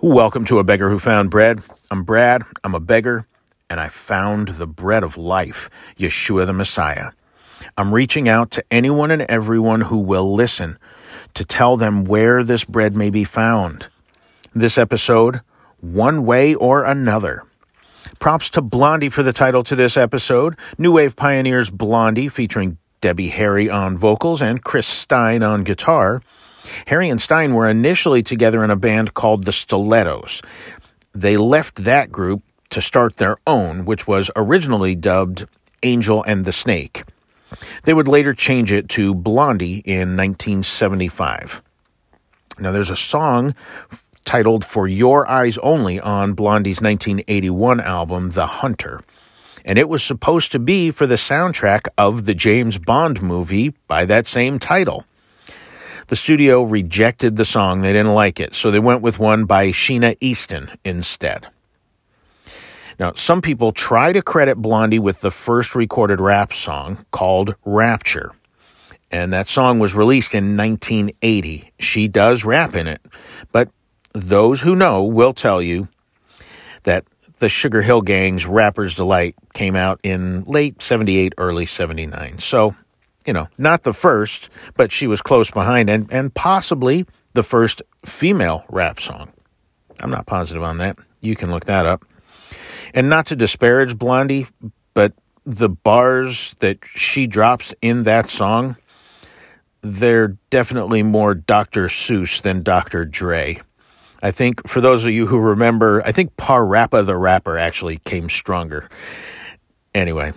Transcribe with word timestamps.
Welcome 0.00 0.44
to 0.44 0.60
A 0.60 0.64
Beggar 0.64 0.90
Who 0.90 1.00
Found 1.00 1.28
Bread. 1.28 1.58
I'm 1.90 2.04
Brad, 2.04 2.44
I'm 2.62 2.72
a 2.72 2.78
beggar, 2.78 3.26
and 3.68 3.80
I 3.80 3.88
found 3.88 4.50
the 4.50 4.66
bread 4.68 5.02
of 5.02 5.16
life, 5.16 5.68
Yeshua 5.98 6.46
the 6.46 6.52
Messiah. 6.52 7.10
I'm 7.76 7.92
reaching 7.92 8.28
out 8.28 8.52
to 8.52 8.64
anyone 8.70 9.10
and 9.10 9.22
everyone 9.22 9.80
who 9.80 9.98
will 9.98 10.32
listen 10.32 10.78
to 11.34 11.44
tell 11.44 11.76
them 11.76 12.04
where 12.04 12.44
this 12.44 12.62
bread 12.64 12.94
may 12.94 13.10
be 13.10 13.24
found. 13.24 13.88
This 14.54 14.78
episode, 14.78 15.40
One 15.80 16.24
Way 16.24 16.54
or 16.54 16.84
Another. 16.84 17.42
Props 18.20 18.50
to 18.50 18.62
Blondie 18.62 19.08
for 19.08 19.24
the 19.24 19.32
title 19.32 19.64
to 19.64 19.74
this 19.74 19.96
episode. 19.96 20.56
New 20.78 20.92
Wave 20.92 21.16
Pioneers 21.16 21.70
Blondie 21.70 22.28
featuring 22.28 22.78
Debbie 23.00 23.30
Harry 23.30 23.68
on 23.68 23.96
vocals 23.96 24.40
and 24.40 24.62
Chris 24.62 24.86
Stein 24.86 25.42
on 25.42 25.64
guitar. 25.64 26.22
Harry 26.86 27.08
and 27.08 27.20
Stein 27.20 27.54
were 27.54 27.68
initially 27.68 28.22
together 28.22 28.64
in 28.64 28.70
a 28.70 28.76
band 28.76 29.14
called 29.14 29.44
the 29.44 29.52
Stilettos. 29.52 30.42
They 31.14 31.36
left 31.36 31.84
that 31.84 32.12
group 32.12 32.42
to 32.70 32.80
start 32.80 33.16
their 33.16 33.38
own, 33.46 33.84
which 33.84 34.06
was 34.06 34.30
originally 34.36 34.94
dubbed 34.94 35.46
Angel 35.82 36.22
and 36.24 36.44
the 36.44 36.52
Snake. 36.52 37.04
They 37.84 37.94
would 37.94 38.08
later 38.08 38.34
change 38.34 38.72
it 38.72 38.88
to 38.90 39.14
Blondie 39.14 39.78
in 39.84 40.16
1975. 40.16 41.62
Now, 42.58 42.72
there's 42.72 42.90
a 42.90 42.96
song 42.96 43.54
titled 44.24 44.64
For 44.64 44.86
Your 44.86 45.28
Eyes 45.28 45.56
Only 45.58 45.98
on 46.00 46.34
Blondie's 46.34 46.82
1981 46.82 47.80
album, 47.80 48.30
The 48.30 48.46
Hunter. 48.46 49.00
And 49.64 49.78
it 49.78 49.88
was 49.88 50.02
supposed 50.02 50.52
to 50.52 50.58
be 50.58 50.90
for 50.90 51.06
the 51.06 51.14
soundtrack 51.14 51.88
of 51.96 52.26
the 52.26 52.34
James 52.34 52.78
Bond 52.78 53.22
movie 53.22 53.74
by 53.86 54.04
that 54.04 54.26
same 54.26 54.58
title. 54.58 55.04
The 56.08 56.16
studio 56.16 56.62
rejected 56.62 57.36
the 57.36 57.44
song, 57.44 57.82
they 57.82 57.92
didn't 57.92 58.14
like 58.14 58.40
it, 58.40 58.54
so 58.54 58.70
they 58.70 58.78
went 58.78 59.02
with 59.02 59.18
one 59.18 59.44
by 59.44 59.68
Sheena 59.68 60.16
Easton 60.20 60.70
instead. 60.82 61.46
Now, 62.98 63.12
some 63.12 63.42
people 63.42 63.72
try 63.72 64.12
to 64.12 64.22
credit 64.22 64.56
Blondie 64.56 64.98
with 64.98 65.20
the 65.20 65.30
first 65.30 65.74
recorded 65.74 66.18
rap 66.18 66.54
song 66.54 67.04
called 67.10 67.54
Rapture. 67.64 68.32
And 69.10 69.32
that 69.34 69.48
song 69.48 69.78
was 69.78 69.94
released 69.94 70.34
in 70.34 70.56
1980. 70.56 71.72
She 71.78 72.08
does 72.08 72.42
rap 72.42 72.74
in 72.74 72.86
it. 72.86 73.02
But 73.52 73.68
those 74.14 74.62
who 74.62 74.74
know 74.74 75.04
will 75.04 75.34
tell 75.34 75.60
you 75.60 75.88
that 76.84 77.04
the 77.38 77.50
Sugar 77.50 77.82
Hill 77.82 78.00
Gang's 78.00 78.46
Rapper's 78.46 78.94
Delight 78.94 79.36
came 79.52 79.76
out 79.76 80.00
in 80.02 80.42
late 80.44 80.82
78, 80.82 81.34
early 81.38 81.66
79. 81.66 82.38
So 82.38 82.74
you 83.28 83.34
know, 83.34 83.46
not 83.58 83.82
the 83.82 83.92
first, 83.92 84.48
but 84.74 84.90
she 84.90 85.06
was 85.06 85.20
close 85.20 85.50
behind 85.50 85.90
and, 85.90 86.10
and 86.10 86.32
possibly 86.32 87.04
the 87.34 87.42
first 87.42 87.82
female 88.02 88.64
rap 88.70 88.98
song. 88.98 89.30
I'm 90.00 90.08
not 90.08 90.24
positive 90.24 90.62
on 90.62 90.78
that. 90.78 90.96
You 91.20 91.36
can 91.36 91.50
look 91.50 91.66
that 91.66 91.84
up. 91.84 92.06
And 92.94 93.10
not 93.10 93.26
to 93.26 93.36
disparage 93.36 93.98
Blondie, 93.98 94.46
but 94.94 95.12
the 95.44 95.68
bars 95.68 96.56
that 96.60 96.78
she 96.86 97.26
drops 97.26 97.74
in 97.82 98.04
that 98.04 98.30
song, 98.30 98.76
they're 99.82 100.38
definitely 100.48 101.02
more 101.02 101.34
Dr. 101.34 101.84
Seuss 101.88 102.40
than 102.40 102.62
Dr. 102.62 103.04
Dre. 103.04 103.58
I 104.22 104.30
think 104.30 104.66
for 104.66 104.80
those 104.80 105.04
of 105.04 105.10
you 105.10 105.26
who 105.26 105.38
remember, 105.38 106.00
I 106.02 106.12
think 106.12 106.34
Parappa 106.36 107.04
the 107.04 107.14
Rapper 107.14 107.58
actually 107.58 107.98
came 107.98 108.30
stronger. 108.30 108.88
Anyway, 109.94 110.32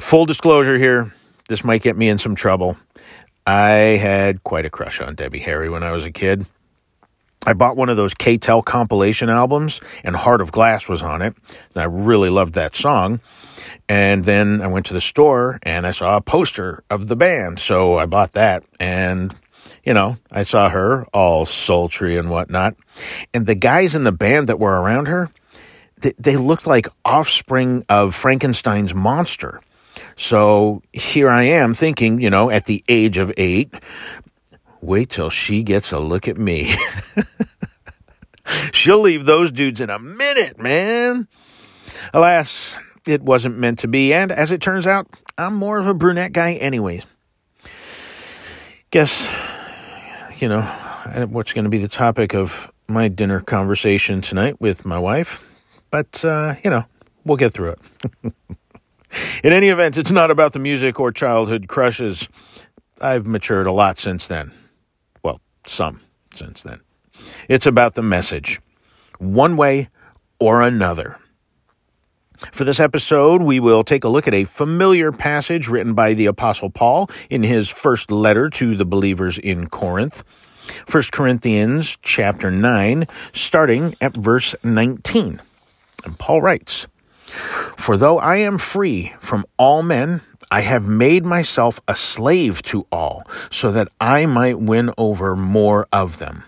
full 0.00 0.24
disclosure 0.24 0.78
here 0.78 1.12
this 1.48 1.64
might 1.64 1.82
get 1.82 1.96
me 1.96 2.08
in 2.08 2.18
some 2.18 2.34
trouble. 2.34 2.76
I 3.46 3.98
had 4.00 4.42
quite 4.42 4.64
a 4.64 4.70
crush 4.70 5.00
on 5.00 5.14
Debbie 5.14 5.38
Harry 5.40 5.68
when 5.68 5.82
I 5.82 5.92
was 5.92 6.04
a 6.04 6.10
kid. 6.10 6.46
I 7.46 7.52
bought 7.52 7.76
one 7.76 7.88
of 7.88 7.96
those 7.96 8.12
K-tel 8.12 8.62
compilation 8.62 9.28
albums, 9.30 9.80
and 10.02 10.16
Heart 10.16 10.40
of 10.40 10.50
Glass 10.50 10.88
was 10.88 11.02
on 11.02 11.22
it. 11.22 11.34
And 11.74 11.82
I 11.82 11.84
really 11.84 12.28
loved 12.28 12.54
that 12.54 12.74
song. 12.74 13.20
And 13.88 14.24
then 14.24 14.60
I 14.60 14.66
went 14.66 14.86
to 14.86 14.94
the 14.94 15.00
store 15.00 15.60
and 15.62 15.86
I 15.86 15.92
saw 15.92 16.16
a 16.16 16.20
poster 16.20 16.82
of 16.90 17.06
the 17.06 17.14
band, 17.14 17.60
so 17.60 17.98
I 17.98 18.06
bought 18.06 18.32
that. 18.32 18.64
And 18.80 19.32
you 19.84 19.94
know, 19.94 20.18
I 20.30 20.42
saw 20.42 20.68
her 20.68 21.06
all 21.12 21.46
sultry 21.46 22.16
and 22.16 22.30
whatnot. 22.30 22.74
And 23.32 23.46
the 23.46 23.54
guys 23.54 23.94
in 23.94 24.04
the 24.04 24.12
band 24.12 24.48
that 24.48 24.58
were 24.58 24.80
around 24.80 25.06
her, 25.06 25.30
they, 26.00 26.12
they 26.18 26.36
looked 26.36 26.66
like 26.66 26.88
offspring 27.04 27.84
of 27.88 28.14
Frankenstein's 28.14 28.94
monster. 28.94 29.60
So 30.16 30.82
here 30.92 31.28
I 31.28 31.44
am 31.44 31.74
thinking, 31.74 32.20
you 32.20 32.30
know, 32.30 32.50
at 32.50 32.64
the 32.64 32.82
age 32.88 33.18
of 33.18 33.30
eight, 33.36 33.72
wait 34.80 35.10
till 35.10 35.28
she 35.28 35.62
gets 35.62 35.92
a 35.92 35.98
look 35.98 36.26
at 36.26 36.38
me. 36.38 36.74
She'll 38.72 39.00
leave 39.00 39.26
those 39.26 39.52
dudes 39.52 39.80
in 39.80 39.90
a 39.90 39.98
minute, 39.98 40.58
man. 40.58 41.28
Alas, 42.14 42.78
it 43.06 43.22
wasn't 43.22 43.58
meant 43.58 43.80
to 43.80 43.88
be, 43.88 44.14
and 44.14 44.32
as 44.32 44.52
it 44.52 44.60
turns 44.60 44.86
out, 44.86 45.06
I'm 45.36 45.54
more 45.54 45.78
of 45.78 45.86
a 45.86 45.94
brunette 45.94 46.32
guy, 46.32 46.54
anyways. 46.54 47.06
Guess, 48.90 49.30
you 50.38 50.48
know, 50.48 50.62
what's 51.28 51.52
going 51.52 51.64
to 51.64 51.70
be 51.70 51.78
the 51.78 51.88
topic 51.88 52.34
of 52.34 52.72
my 52.88 53.08
dinner 53.08 53.40
conversation 53.40 54.20
tonight 54.22 54.60
with 54.60 54.86
my 54.86 54.98
wife, 54.98 55.54
but, 55.90 56.24
uh, 56.24 56.54
you 56.64 56.70
know, 56.70 56.84
we'll 57.24 57.36
get 57.36 57.52
through 57.52 57.74
it. 58.24 58.32
In 59.42 59.52
any 59.52 59.68
event, 59.68 59.96
it's 59.96 60.10
not 60.10 60.30
about 60.30 60.52
the 60.52 60.58
music 60.58 60.98
or 61.00 61.12
childhood 61.12 61.68
crushes. 61.68 62.28
I've 63.00 63.26
matured 63.26 63.66
a 63.66 63.72
lot 63.72 63.98
since 63.98 64.26
then. 64.26 64.52
Well, 65.22 65.40
some 65.66 66.00
since 66.34 66.62
then. 66.62 66.80
It's 67.48 67.66
about 67.66 67.94
the 67.94 68.02
message, 68.02 68.60
one 69.18 69.56
way 69.56 69.88
or 70.38 70.62
another. 70.62 71.18
For 72.52 72.64
this 72.64 72.80
episode, 72.80 73.42
we 73.42 73.60
will 73.60 73.82
take 73.82 74.04
a 74.04 74.08
look 74.08 74.28
at 74.28 74.34
a 74.34 74.44
familiar 74.44 75.10
passage 75.10 75.68
written 75.68 75.94
by 75.94 76.12
the 76.12 76.26
Apostle 76.26 76.68
Paul 76.68 77.08
in 77.30 77.42
his 77.42 77.70
first 77.70 78.10
letter 78.10 78.50
to 78.50 78.76
the 78.76 78.84
believers 78.84 79.38
in 79.38 79.68
Corinth. 79.68 80.22
1 80.90 81.04
Corinthians 81.12 81.96
chapter 82.02 82.50
9, 82.50 83.06
starting 83.32 83.94
at 84.00 84.16
verse 84.16 84.54
19. 84.62 85.40
And 86.04 86.18
Paul 86.18 86.42
writes, 86.42 86.88
for 87.76 87.96
though 87.96 88.18
I 88.18 88.36
am 88.36 88.58
free 88.58 89.14
from 89.20 89.44
all 89.58 89.82
men, 89.82 90.22
I 90.50 90.60
have 90.60 90.88
made 90.88 91.24
myself 91.24 91.80
a 91.88 91.94
slave 91.94 92.62
to 92.62 92.86
all, 92.92 93.24
so 93.50 93.72
that 93.72 93.88
I 94.00 94.26
might 94.26 94.60
win 94.60 94.90
over 94.96 95.34
more 95.36 95.86
of 95.92 96.18
them. 96.18 96.44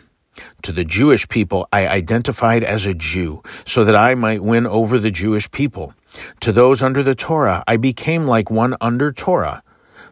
To 0.62 0.72
the 0.72 0.84
Jewish 0.84 1.28
people, 1.28 1.68
I 1.72 1.86
identified 1.86 2.62
as 2.62 2.86
a 2.86 2.94
Jew, 2.94 3.42
so 3.64 3.84
that 3.84 3.96
I 3.96 4.14
might 4.14 4.42
win 4.42 4.66
over 4.66 4.98
the 4.98 5.10
Jewish 5.10 5.50
people. 5.50 5.94
To 6.40 6.52
those 6.52 6.82
under 6.82 7.02
the 7.02 7.14
Torah, 7.14 7.64
I 7.66 7.76
became 7.76 8.26
like 8.26 8.50
one 8.50 8.76
under 8.80 9.12
Torah, 9.12 9.62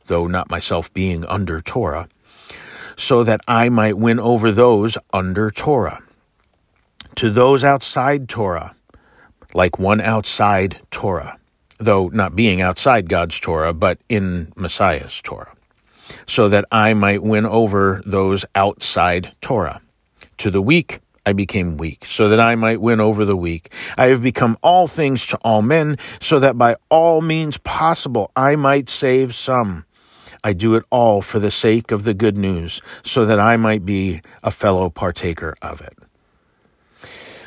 though 0.06 0.26
not 0.26 0.50
myself 0.50 0.92
being 0.92 1.24
under 1.26 1.60
Torah, 1.60 2.08
so 2.96 3.22
that 3.24 3.40
I 3.46 3.68
might 3.68 3.98
win 3.98 4.18
over 4.18 4.50
those 4.50 4.98
under 5.12 5.50
Torah. 5.50 6.02
To 7.16 7.30
those 7.30 7.64
outside 7.64 8.28
Torah, 8.28 8.74
like 9.56 9.78
one 9.78 10.00
outside 10.00 10.80
Torah, 10.90 11.38
though 11.78 12.08
not 12.08 12.36
being 12.36 12.60
outside 12.60 13.08
God's 13.08 13.40
Torah, 13.40 13.72
but 13.72 13.98
in 14.08 14.52
Messiah's 14.54 15.20
Torah, 15.20 15.54
so 16.26 16.48
that 16.48 16.66
I 16.70 16.94
might 16.94 17.22
win 17.22 17.46
over 17.46 18.02
those 18.06 18.44
outside 18.54 19.32
Torah. 19.40 19.80
To 20.38 20.50
the 20.50 20.62
weak, 20.62 21.00
I 21.24 21.32
became 21.32 21.76
weak, 21.76 22.04
so 22.04 22.28
that 22.28 22.38
I 22.38 22.54
might 22.54 22.80
win 22.80 23.00
over 23.00 23.24
the 23.24 23.36
weak. 23.36 23.72
I 23.98 24.06
have 24.06 24.22
become 24.22 24.56
all 24.62 24.86
things 24.86 25.26
to 25.26 25.36
all 25.38 25.60
men, 25.60 25.96
so 26.20 26.38
that 26.38 26.56
by 26.56 26.76
all 26.88 27.20
means 27.20 27.58
possible 27.58 28.30
I 28.36 28.54
might 28.54 28.88
save 28.88 29.34
some. 29.34 29.86
I 30.44 30.52
do 30.52 30.76
it 30.76 30.84
all 30.90 31.22
for 31.22 31.40
the 31.40 31.50
sake 31.50 31.90
of 31.90 32.04
the 32.04 32.14
good 32.14 32.38
news, 32.38 32.80
so 33.02 33.24
that 33.26 33.40
I 33.40 33.56
might 33.56 33.84
be 33.84 34.20
a 34.44 34.52
fellow 34.52 34.88
partaker 34.88 35.56
of 35.60 35.80
it. 35.80 35.98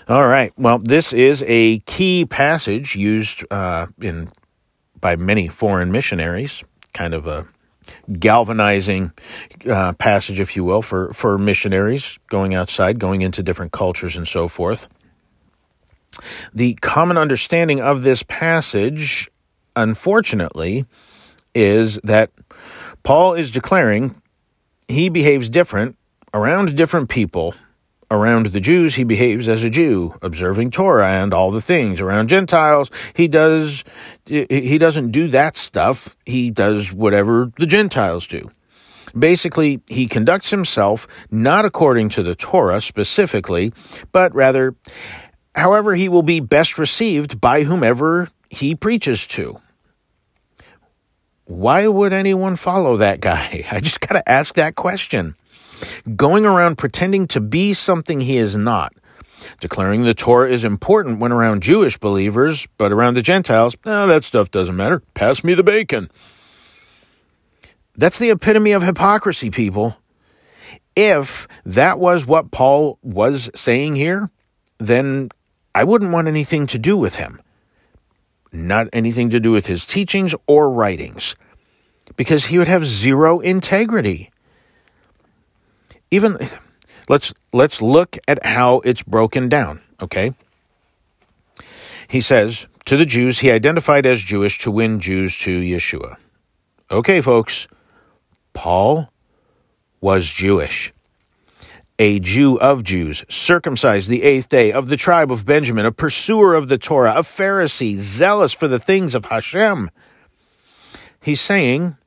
All 0.10 0.26
right. 0.26 0.52
Well, 0.58 0.80
this 0.80 1.14
is 1.14 1.44
a 1.46 1.78
key 1.82 2.26
passage 2.26 2.96
used 2.96 3.46
uh, 3.52 3.86
in 4.02 4.32
by 5.00 5.16
many 5.16 5.50
foreign 5.50 5.92
missionaries, 5.92 6.64
kind 6.96 7.14
of 7.14 7.28
a 7.28 7.48
galvanizing 8.12 9.12
uh, 9.70 9.94
passage, 9.94 10.40
if 10.40 10.56
you 10.56 10.64
will, 10.64 10.82
for, 10.82 11.14
for 11.14 11.38
missionaries 11.38 12.18
going 12.28 12.56
outside, 12.56 12.98
going 12.98 13.22
into 13.22 13.44
different 13.44 13.72
cultures 13.72 14.18
and 14.18 14.28
so 14.28 14.48
forth. 14.48 14.88
The 16.56 16.74
common 16.82 17.16
understanding 17.16 17.80
of 17.80 18.02
this 18.02 18.24
passage, 18.24 19.30
unfortunately, 19.76 20.86
is 21.54 22.00
that 22.04 22.32
Paul 23.04 23.36
is 23.36 23.52
declaring 23.52 24.20
he 24.88 25.10
behaves 25.10 25.50
different 25.50 25.98
around 26.34 26.76
different 26.76 27.10
people 27.10 27.54
Around 28.12 28.48
the 28.48 28.60
Jews, 28.60 28.96
he 28.96 29.04
behaves 29.04 29.48
as 29.48 29.64
a 29.64 29.70
Jew, 29.70 30.16
observing 30.24 30.72
Torah 30.72 31.22
and 31.22 31.32
all 31.32 31.52
the 31.52 31.62
things. 31.62 32.02
Around 32.02 32.30
Gentiles, 32.30 32.90
he 33.14 33.28
does, 33.28 33.84
he 34.26 34.78
doesn't 34.80 35.12
do 35.12 35.28
that 35.28 35.58
stuff. 35.58 36.18
He 36.26 36.50
does 36.50 36.92
whatever 36.92 37.52
the 37.60 37.68
Gentiles 37.68 38.26
do. 38.26 38.50
Basically, 39.18 39.82
he 39.88 40.08
conducts 40.08 40.50
himself 40.50 41.08
not 41.30 41.66
according 41.66 42.10
to 42.10 42.24
the 42.24 42.36
Torah 42.36 42.82
specifically, 42.82 43.74
but 44.12 44.34
rather 44.34 44.76
however 45.56 45.96
he 45.96 46.10
will 46.10 46.24
be 46.24 46.40
best 46.40 46.78
received 46.78 47.40
by 47.40 47.64
whomever 47.64 48.30
he 48.50 48.76
preaches 48.76 49.28
to. 49.28 49.62
Why 51.46 51.88
would 51.88 52.14
anyone 52.14 52.56
follow 52.56 52.98
that 52.98 53.22
guy? 53.22 53.66
I 53.72 53.80
just 53.80 54.00
got 54.00 54.14
to 54.14 54.30
ask 54.30 54.56
that 54.56 54.76
question. 54.76 55.36
Going 56.16 56.46
around 56.46 56.78
pretending 56.78 57.28
to 57.28 57.42
be 57.42 57.74
something 57.74 58.22
he 58.22 58.38
is 58.38 58.56
not. 58.56 58.94
Declaring 59.62 60.04
the 60.04 60.14
Torah 60.14 60.52
is 60.52 60.64
important 60.64 61.20
when 61.20 61.32
around 61.32 61.64
Jewish 61.64 61.98
believers, 61.98 62.68
but 62.78 62.92
around 62.92 63.14
the 63.14 63.22
Gentiles, 63.22 63.78
oh, 63.86 64.08
that 64.08 64.24
stuff 64.24 64.52
doesn't 64.52 64.76
matter. 64.76 65.02
Pass 65.14 65.44
me 65.44 65.54
the 65.54 65.64
bacon. 65.64 66.12
That's 67.96 68.20
the 68.20 68.30
epitome 68.32 68.72
of 68.72 68.84
hypocrisy, 68.84 69.50
people. 69.50 69.98
If 70.96 71.48
that 71.66 72.00
was 72.00 72.26
what 72.26 72.52
Paul 72.52 72.98
was 73.02 73.50
saying 73.56 73.96
here, 73.96 74.30
then 74.78 75.30
I 75.74 75.84
wouldn't 75.84 76.12
want 76.12 76.28
anything 76.28 76.68
to 76.68 76.80
do 76.80 76.98
with 76.98 77.16
him. 77.16 77.42
Not 78.52 78.88
anything 78.92 79.30
to 79.30 79.40
do 79.40 79.52
with 79.52 79.68
his 79.68 79.86
teachings 79.86 80.34
or 80.48 80.70
writings, 80.70 81.36
because 82.16 82.48
he 82.48 82.58
would 82.58 82.68
have 82.68 82.86
zero 82.86 83.40
integrity. 83.40 84.32
Even 86.12 86.38
let's 87.08 87.34
let's 87.54 87.82
look 87.82 88.18
at 88.28 88.46
how 88.46 88.80
it's 88.80 89.04
broken 89.04 89.50
down, 89.50 89.82
okay? 90.02 90.34
He 92.08 92.22
says, 92.22 92.68
to 92.86 92.98
the 92.98 93.06
Jews, 93.06 93.40
he 93.40 93.52
identified 93.52 94.06
as 94.06 94.24
Jewish 94.24 94.58
to 94.60 94.72
win 94.72 95.00
Jews 95.00 95.38
to 95.40 95.60
Yeshua. 95.60 96.16
Okay, 96.90 97.22
folks, 97.22 97.68
Paul 98.54 99.12
was 100.02 100.32
Jewish 100.32 100.92
a 102.00 102.18
Jew 102.20 102.58
of 102.60 102.84
Jews, 102.84 103.26
circumcised 103.28 104.10
the 104.10 104.24
eighth 104.24 104.48
day, 104.48 104.72
of 104.72 104.88
the 104.88 104.96
tribe 104.96 105.32
of 105.32 105.46
Benjamin, 105.46 105.86
a 105.86 105.92
pursuer 105.92 106.56
of 106.56 106.70
the 106.70 106.78
Torah, 106.78 107.12
a 107.12 107.22
Pharisee, 107.22 107.98
zealous 107.98 108.54
for 108.54 108.70
the 108.70 108.80
things 108.80 109.14
of 109.14 109.26
Hashem. 109.26 109.92
He's 111.22 111.42
saying 111.42 111.98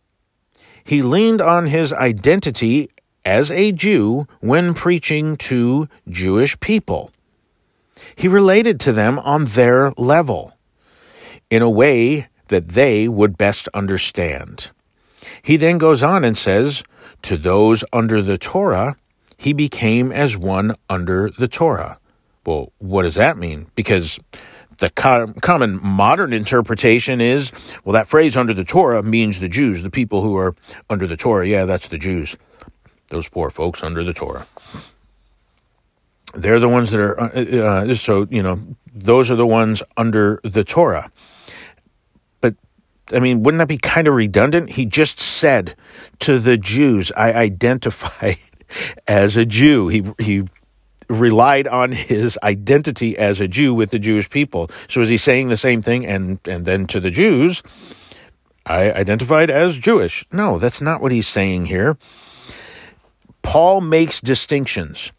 he 0.83 1.03
leaned 1.03 1.43
on 1.43 1.67
his 1.67 1.93
identity 1.93 2.89
as 3.25 3.51
a 3.51 3.73
Jew 3.73 4.27
when 4.41 4.75
preaching 4.75 5.37
to 5.37 5.89
Jewish 6.09 6.59
people. 6.61 7.11
He 8.17 8.29
related 8.29 8.81
to 8.81 8.93
them 8.93 9.19
on 9.21 9.45
their 9.47 9.93
level 9.97 10.57
in 11.51 11.63
a 11.63 11.71
way 11.71 12.29
that 12.49 12.69
they 12.69 13.09
would 13.09 13.39
best 13.39 13.69
understand. 13.75 14.71
He 15.43 15.57
then 15.57 15.79
goes 15.79 16.03
on 16.03 16.25
and 16.25 16.37
says, 16.37 16.83
To 17.23 17.37
those 17.37 17.85
under 17.93 18.23
the 18.23 18.39
Torah, 18.39 18.97
he 19.37 19.53
became 19.53 20.13
as 20.13 20.37
one 20.37 20.77
under 20.89 21.31
the 21.31 21.49
Torah. 21.49 21.99
Well, 22.45 22.73
what 22.79 23.03
does 23.03 23.15
that 23.15 23.37
mean? 23.37 23.67
Because 23.75 24.19
the 24.79 24.91
co- 24.91 25.33
common 25.41 25.79
modern 25.83 26.33
interpretation 26.33 27.21
is 27.21 27.53
well, 27.85 27.93
that 27.93 28.09
phrase 28.09 28.37
under 28.37 28.53
the 28.53 28.65
Torah 28.65 29.03
means 29.03 29.39
the 29.39 29.49
Jews, 29.49 29.83
the 29.83 29.91
people 29.91 30.23
who 30.23 30.37
are 30.37 30.55
under 30.91 31.07
the 31.07 31.17
Torah. 31.17 31.47
Yeah, 31.47 31.65
that's 31.65 31.89
the 31.89 31.99
Jews. 31.99 32.37
Those 33.13 33.29
poor 33.29 33.51
folks 33.51 33.83
under 33.83 34.03
the 34.03 34.15
Torah. 34.15 34.47
They're 36.33 36.59
the 36.59 36.69
ones 36.69 36.93
that 36.93 37.01
are, 37.03 37.21
uh, 37.21 37.91
uh, 37.91 37.95
so, 37.95 38.27
you 38.31 38.43
know, 38.43 38.59
those 38.91 39.31
are 39.31 39.37
the 39.37 39.47
ones 39.47 39.83
under 39.99 40.41
the 40.45 40.65
Torah. 40.65 41.13
But, 42.41 42.55
I 43.13 43.19
mean, 43.19 43.43
wouldn't 43.43 43.59
that 43.59 43.69
be 43.69 43.77
kind 43.77 44.09
of 44.09 44.15
redundant? 44.15 44.71
He 44.71 44.87
just 44.87 45.21
said 45.21 45.77
to 46.21 46.39
the 46.39 46.57
Jews, 46.57 47.13
I 47.15 47.35
identify 47.35 48.37
as 49.07 49.37
a 49.37 49.45
Jew. 49.45 49.89
He 49.89 50.05
he 50.19 50.49
relied 51.11 51.69
on 51.69 51.93
his 51.93 52.39
identity 52.43 53.19
as 53.19 53.43
a 53.43 53.47
Jew 53.47 53.75
with 53.75 53.91
the 53.91 53.99
Jewish 53.99 54.31
people. 54.31 54.71
So 54.89 55.03
is 55.03 55.11
he 55.11 55.19
saying 55.19 55.49
the 55.49 55.59
same 55.59 55.83
thing 55.83 56.07
and 56.07 56.39
and 56.49 56.65
then 56.65 56.87
to 56.87 56.99
the 56.99 57.11
Jews, 57.11 57.63
I 58.65 58.91
identified 58.91 59.51
as 59.51 59.77
Jewish? 59.77 60.25
No, 60.33 60.59
that's 60.59 60.81
not 60.81 61.03
what 61.03 61.13
he's 61.13 61.29
saying 61.29 61.67
here. 61.67 61.99
Paul 63.43 63.81
makes 63.81 64.21
distinctions 64.21 65.13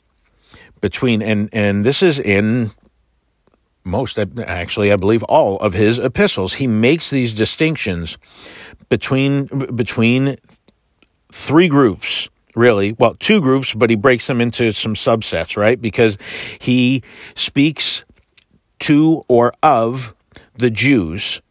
between 0.81 1.21
and 1.21 1.49
and 1.53 1.85
this 1.85 2.03
is 2.03 2.19
in 2.19 2.71
most 3.83 4.17
actually 4.19 4.91
I 4.91 4.95
believe 4.95 5.23
all 5.23 5.57
of 5.59 5.73
his 5.73 5.99
epistles. 5.99 6.55
He 6.55 6.67
makes 6.67 7.09
these 7.09 7.33
distinctions 7.33 8.17
between 8.89 9.45
between 9.75 10.37
three 11.31 11.67
groups 11.67 12.29
really. 12.55 12.93
Well, 12.93 13.15
two 13.15 13.41
groups, 13.41 13.73
but 13.73 13.89
he 13.89 13.95
breaks 13.95 14.27
them 14.27 14.39
into 14.39 14.71
some 14.73 14.93
subsets, 14.93 15.57
right? 15.57 15.81
Because 15.81 16.17
he 16.59 17.01
speaks 17.35 18.05
to 18.79 19.23
or 19.27 19.53
of 19.63 20.13
the 20.55 20.69
Jews 20.69 21.41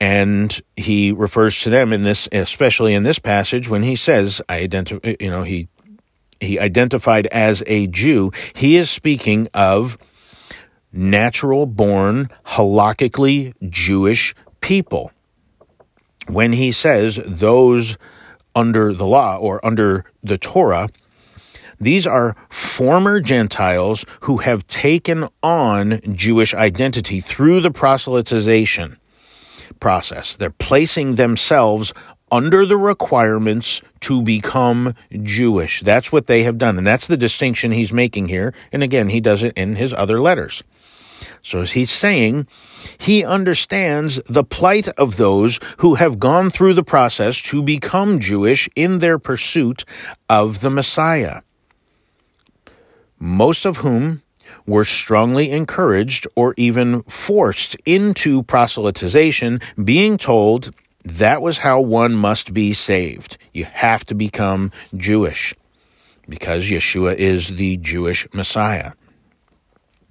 and 0.00 0.60
he 0.76 1.12
refers 1.12 1.60
to 1.60 1.70
them 1.70 1.92
in 1.92 2.02
this 2.02 2.28
especially 2.32 2.92
in 2.92 3.04
this 3.04 3.20
passage 3.20 3.68
when 3.68 3.84
he 3.84 3.94
says 3.94 4.42
I 4.48 4.58
identify 4.58 5.14
you 5.20 5.30
know 5.30 5.44
he 5.44 5.68
he 6.42 6.58
identified 6.58 7.26
as 7.28 7.62
a 7.66 7.86
Jew 7.86 8.30
he 8.54 8.76
is 8.76 8.90
speaking 8.90 9.48
of 9.54 9.98
natural 10.92 11.66
born 11.66 12.28
halakhically 12.46 13.54
Jewish 13.68 14.34
people 14.60 15.10
when 16.28 16.52
he 16.52 16.70
says 16.70 17.20
those 17.24 17.96
under 18.54 18.92
the 18.92 19.06
law 19.06 19.36
or 19.36 19.64
under 19.64 20.04
the 20.22 20.38
Torah. 20.38 20.88
These 21.80 22.06
are 22.06 22.36
former 22.48 23.20
Gentiles 23.20 24.04
who 24.20 24.38
have 24.38 24.66
taken 24.66 25.28
on 25.42 26.00
Jewish 26.12 26.54
identity 26.54 27.18
through 27.20 27.60
the 27.60 27.72
proselytization 27.72 28.98
process. 29.80 30.36
They're 30.36 30.50
placing 30.50 31.16
themselves 31.16 31.92
under 32.32 32.64
the 32.66 32.78
requirements 32.78 33.82
to 34.00 34.22
become 34.22 34.94
Jewish. 35.22 35.82
That's 35.82 36.10
what 36.10 36.26
they 36.26 36.42
have 36.42 36.58
done. 36.58 36.78
And 36.78 36.86
that's 36.86 37.06
the 37.06 37.16
distinction 37.16 37.70
he's 37.70 37.92
making 37.92 38.28
here. 38.28 38.54
And 38.72 38.82
again, 38.82 39.10
he 39.10 39.20
does 39.20 39.44
it 39.44 39.52
in 39.56 39.76
his 39.76 39.92
other 39.92 40.18
letters. 40.20 40.64
So 41.42 41.62
he's 41.62 41.90
saying 41.90 42.48
he 42.98 43.24
understands 43.24 44.20
the 44.26 44.42
plight 44.42 44.88
of 44.88 45.18
those 45.18 45.60
who 45.78 45.96
have 45.96 46.18
gone 46.18 46.50
through 46.50 46.74
the 46.74 46.82
process 46.82 47.40
to 47.42 47.62
become 47.62 48.18
Jewish 48.18 48.68
in 48.74 48.98
their 48.98 49.18
pursuit 49.18 49.84
of 50.28 50.60
the 50.60 50.70
Messiah, 50.70 51.42
most 53.20 53.64
of 53.64 53.78
whom 53.78 54.22
were 54.66 54.84
strongly 54.84 55.50
encouraged 55.50 56.26
or 56.34 56.54
even 56.56 57.02
forced 57.04 57.76
into 57.84 58.42
proselytization, 58.42 59.62
being 59.84 60.18
told 60.18 60.70
that 61.04 61.42
was 61.42 61.58
how 61.58 61.80
one 61.80 62.14
must 62.14 62.54
be 62.54 62.72
saved. 62.72 63.38
You 63.52 63.64
have 63.64 64.04
to 64.06 64.14
become 64.14 64.70
Jewish 64.96 65.54
because 66.28 66.70
Yeshua 66.70 67.16
is 67.16 67.56
the 67.56 67.76
Jewish 67.78 68.26
Messiah 68.32 68.92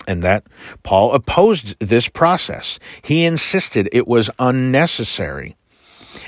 and 0.07 0.23
that 0.23 0.43
Paul 0.83 1.13
opposed 1.13 1.79
this 1.79 2.09
process. 2.09 2.79
He 3.01 3.25
insisted 3.25 3.89
it 3.91 4.07
was 4.07 4.29
unnecessary. 4.39 5.55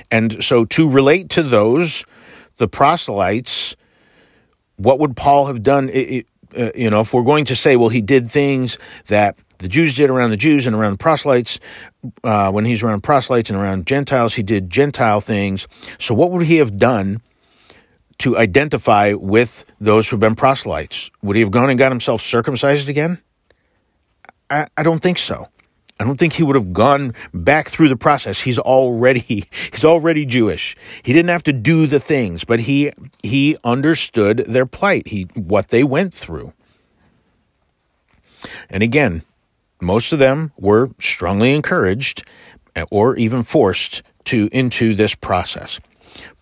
And 0.09 0.43
so 0.43 0.65
to 0.65 0.89
relate 0.89 1.29
to 1.31 1.43
those, 1.43 2.05
the 2.57 2.67
proselytes, 2.67 3.75
what 4.77 4.99
would 4.99 5.15
Paul 5.15 5.47
have 5.47 5.61
done? 5.61 5.89
It, 5.89 6.27
uh, 6.57 6.71
you 6.75 6.89
know, 6.89 7.01
if 7.01 7.13
we're 7.13 7.23
going 7.23 7.45
to 7.45 7.55
say, 7.55 7.75
well, 7.75 7.89
he 7.89 8.01
did 8.01 8.29
things 8.29 8.77
that 9.07 9.35
the 9.59 9.67
Jews 9.67 9.95
did 9.95 10.09
around 10.09 10.31
the 10.31 10.37
Jews 10.37 10.67
and 10.67 10.75
around 10.75 10.99
proselytes, 10.99 11.59
uh, 12.23 12.51
when 12.51 12.65
he's 12.65 12.83
around 12.83 13.01
proselytes 13.01 13.49
and 13.49 13.59
around 13.59 13.85
Gentiles, 13.85 14.33
he 14.33 14.43
did 14.43 14.69
Gentile 14.69 15.21
things. 15.21 15.67
So 15.99 16.13
what 16.13 16.31
would 16.31 16.45
he 16.45 16.57
have 16.57 16.77
done 16.77 17.21
to 18.19 18.37
identify 18.37 19.13
with 19.13 19.71
those 19.79 20.09
who've 20.09 20.19
been 20.19 20.35
proselytes? 20.35 21.11
Would 21.21 21.35
he 21.35 21.41
have 21.41 21.51
gone 21.51 21.69
and 21.69 21.79
got 21.79 21.91
himself 21.91 22.21
circumcised 22.21 22.89
again? 22.89 23.19
I, 24.49 24.67
I 24.77 24.83
don't 24.83 25.01
think 25.01 25.17
so. 25.17 25.49
I 25.99 26.05
don't 26.05 26.17
think 26.17 26.33
he 26.33 26.43
would 26.43 26.55
have 26.55 26.73
gone 26.73 27.13
back 27.33 27.69
through 27.69 27.87
the 27.87 27.95
process. 27.95 28.41
He's 28.41 28.59
already 28.59 29.45
he's 29.71 29.85
already 29.85 30.25
Jewish. 30.25 30.75
He 31.03 31.13
didn't 31.13 31.29
have 31.29 31.43
to 31.43 31.53
do 31.53 31.87
the 31.87 31.99
things, 31.99 32.43
but 32.43 32.61
he 32.61 32.91
he 33.21 33.57
understood 33.63 34.39
their 34.39 34.65
plight, 34.65 35.07
he 35.07 35.23
what 35.33 35.69
they 35.69 35.83
went 35.83 36.13
through. 36.13 36.53
And 38.69 38.83
again, 38.83 39.23
most 39.83 40.13
of 40.13 40.19
them 40.19 40.51
were 40.57 40.91
strongly 40.99 41.53
encouraged 41.53 42.23
eh, 42.75 42.85
or 42.91 43.15
even 43.15 43.43
forced 43.43 44.03
to 44.25 44.49
into 44.51 44.95
this 44.95 45.15
process. 45.15 45.79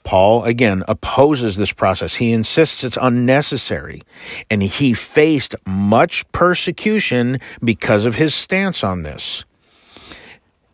Paul, 0.04 0.44
again, 0.46 0.84
opposes 0.88 1.58
this 1.58 1.74
process. 1.74 2.16
He 2.16 2.32
insists 2.32 2.84
it's 2.84 2.98
unnecessary. 3.00 4.02
And 4.50 4.64
he 4.64 4.94
faced 4.94 5.56
much 5.66 6.30
persecution 6.32 7.40
because 7.64 8.06
of 8.06 8.16
his 8.16 8.34
stance 8.34 8.84
on 8.84 9.04
this. 9.04 9.46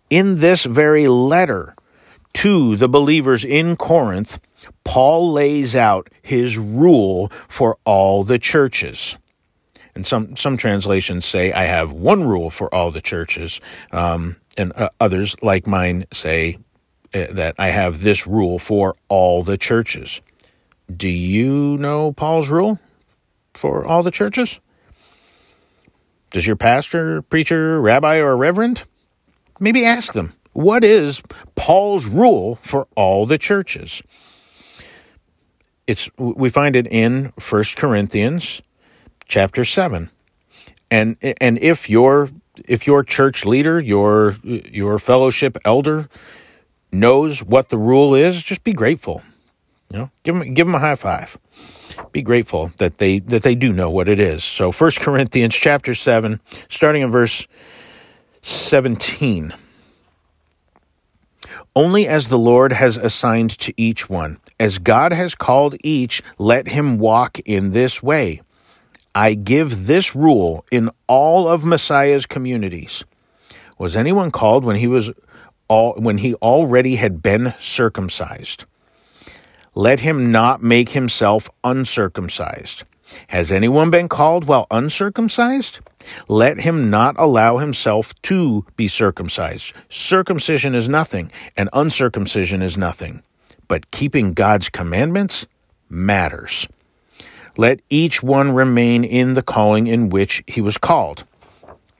In 0.09 0.39
this 0.39 0.63
very 0.63 1.07
letter 1.07 1.75
to 2.35 2.77
the 2.77 2.87
believers 2.87 3.43
in 3.43 3.75
Corinth, 3.75 4.39
Paul 4.83 5.33
lays 5.33 5.75
out 5.75 6.09
his 6.21 6.57
rule 6.57 7.29
for 7.47 7.77
all 7.83 8.23
the 8.23 8.39
churches. 8.39 9.17
And 9.97 10.05
some, 10.05 10.35
some 10.35 10.57
translations 10.57 11.25
say, 11.25 11.51
I 11.51 11.63
have 11.63 11.91
one 11.91 12.23
rule 12.23 12.51
for 12.51 12.71
all 12.71 12.91
the 12.91 13.01
churches. 13.01 13.59
Um, 13.91 14.35
and 14.55 14.71
uh, 14.75 14.89
others, 14.99 15.35
like 15.41 15.65
mine, 15.65 16.05
say 16.13 16.59
uh, 17.15 17.25
that 17.31 17.55
I 17.57 17.69
have 17.69 18.03
this 18.03 18.27
rule 18.27 18.59
for 18.59 18.95
all 19.09 19.43
the 19.43 19.57
churches. 19.57 20.21
Do 20.95 21.09
you 21.09 21.79
know 21.79 22.11
Paul's 22.11 22.51
rule 22.51 22.77
for 23.55 23.87
all 23.87 24.03
the 24.03 24.11
churches? 24.11 24.59
Does 26.29 26.45
your 26.45 26.57
pastor, 26.57 27.23
preacher, 27.23 27.81
rabbi, 27.81 28.17
or 28.17 28.37
reverend? 28.37 28.83
Maybe 29.59 29.83
ask 29.83 30.13
them, 30.13 30.33
what 30.53 30.83
is 30.83 31.23
Paul's 31.55 32.05
rule 32.05 32.59
for 32.61 32.87
all 32.95 33.25
the 33.25 33.39
churches? 33.39 34.03
It's 35.87 36.07
we 36.17 36.49
find 36.49 36.75
it 36.75 36.85
in 36.85 37.33
1 37.49 37.63
Corinthians 37.77 38.61
chapter 39.27 39.65
7. 39.65 40.09
And 40.89 41.17
and 41.41 41.57
if 41.59 41.89
your 41.89 42.29
if 42.65 42.87
your 42.87 43.03
church 43.03 43.45
leader, 43.45 43.79
your 43.79 44.35
your 44.43 44.99
fellowship 44.99 45.57
elder 45.65 46.09
knows 46.91 47.43
what 47.43 47.69
the 47.69 47.77
rule 47.77 48.15
is, 48.15 48.41
just 48.41 48.63
be 48.63 48.73
grateful. 48.73 49.21
You 49.91 49.99
know, 49.99 50.11
give 50.23 50.35
them 50.35 50.53
give 50.53 50.67
them 50.67 50.75
a 50.75 50.79
high 50.79 50.95
five. 50.95 51.37
Be 52.11 52.21
grateful 52.21 52.71
that 52.77 52.99
they 52.99 53.19
that 53.19 53.43
they 53.43 53.55
do 53.55 53.73
know 53.73 53.89
what 53.89 54.07
it 54.07 54.19
is. 54.19 54.43
So 54.43 54.71
1 54.71 54.91
Corinthians 54.99 55.55
chapter 55.55 55.93
7, 55.93 56.39
starting 56.69 57.01
in 57.01 57.11
verse 57.11 57.47
17. 58.41 59.53
Only 61.75 62.07
as 62.07 62.29
the 62.29 62.39
Lord 62.39 62.71
has 62.71 62.97
assigned 62.97 63.51
to 63.59 63.73
each 63.77 64.09
one, 64.09 64.39
as 64.59 64.79
God 64.79 65.11
has 65.11 65.35
called 65.35 65.75
each, 65.83 66.23
let 66.37 66.69
him 66.69 66.97
walk 66.97 67.39
in 67.45 67.71
this 67.71 68.01
way. 68.01 68.41
I 69.15 69.33
give 69.33 69.87
this 69.87 70.15
rule 70.15 70.65
in 70.71 70.89
all 71.07 71.47
of 71.47 71.65
Messiah's 71.65 72.25
communities. 72.25 73.03
Was 73.77 73.95
anyone 73.95 74.31
called 74.31 74.65
when 74.65 74.77
he 74.77 74.87
was 74.87 75.11
all, 75.67 75.93
when 75.93 76.19
he 76.19 76.33
already 76.35 76.95
had 76.95 77.21
been 77.21 77.53
circumcised? 77.59 78.65
Let 79.75 79.99
him 79.99 80.31
not 80.31 80.63
make 80.63 80.89
himself 80.89 81.49
uncircumcised. 81.63 82.83
Has 83.27 83.51
anyone 83.51 83.89
been 83.89 84.09
called 84.09 84.45
while 84.45 84.67
uncircumcised? 84.71 85.79
Let 86.27 86.61
him 86.61 86.89
not 86.89 87.15
allow 87.17 87.57
himself 87.57 88.13
to 88.23 88.65
be 88.75 88.87
circumcised. 88.87 89.73
Circumcision 89.89 90.75
is 90.75 90.89
nothing, 90.89 91.31
and 91.55 91.69
uncircumcision 91.73 92.61
is 92.61 92.77
nothing. 92.77 93.23
But 93.67 93.91
keeping 93.91 94.33
God's 94.33 94.69
commandments 94.69 95.47
matters. 95.89 96.67
Let 97.57 97.81
each 97.89 98.21
one 98.23 98.51
remain 98.51 99.03
in 99.03 99.33
the 99.33 99.43
calling 99.43 99.87
in 99.87 100.09
which 100.09 100.43
he 100.47 100.61
was 100.61 100.77
called. 100.77 101.25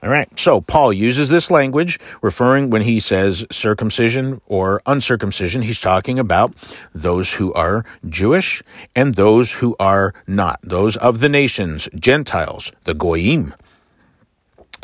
All 0.00 0.10
right. 0.10 0.28
So 0.38 0.60
Paul 0.60 0.92
uses 0.92 1.28
this 1.28 1.50
language 1.50 1.98
referring 2.22 2.70
when 2.70 2.82
he 2.82 3.00
says 3.00 3.44
circumcision 3.50 4.40
or 4.46 4.80
uncircumcision, 4.86 5.62
he's 5.62 5.80
talking 5.80 6.20
about 6.20 6.54
those 6.94 7.34
who 7.34 7.52
are 7.54 7.84
Jewish 8.08 8.62
and 8.94 9.16
those 9.16 9.54
who 9.54 9.74
are 9.80 10.14
not, 10.26 10.60
those 10.62 10.96
of 10.98 11.18
the 11.18 11.28
nations, 11.28 11.88
Gentiles, 11.98 12.70
the 12.84 12.94
Goyim. 12.94 13.54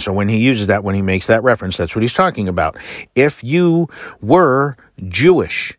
So 0.00 0.12
when 0.12 0.28
he 0.28 0.38
uses 0.38 0.66
that, 0.66 0.82
when 0.82 0.96
he 0.96 1.02
makes 1.02 1.28
that 1.28 1.44
reference, 1.44 1.76
that's 1.76 1.94
what 1.94 2.02
he's 2.02 2.12
talking 2.12 2.48
about. 2.48 2.76
If 3.14 3.44
you 3.44 3.88
were 4.20 4.76
Jewish, 5.06 5.78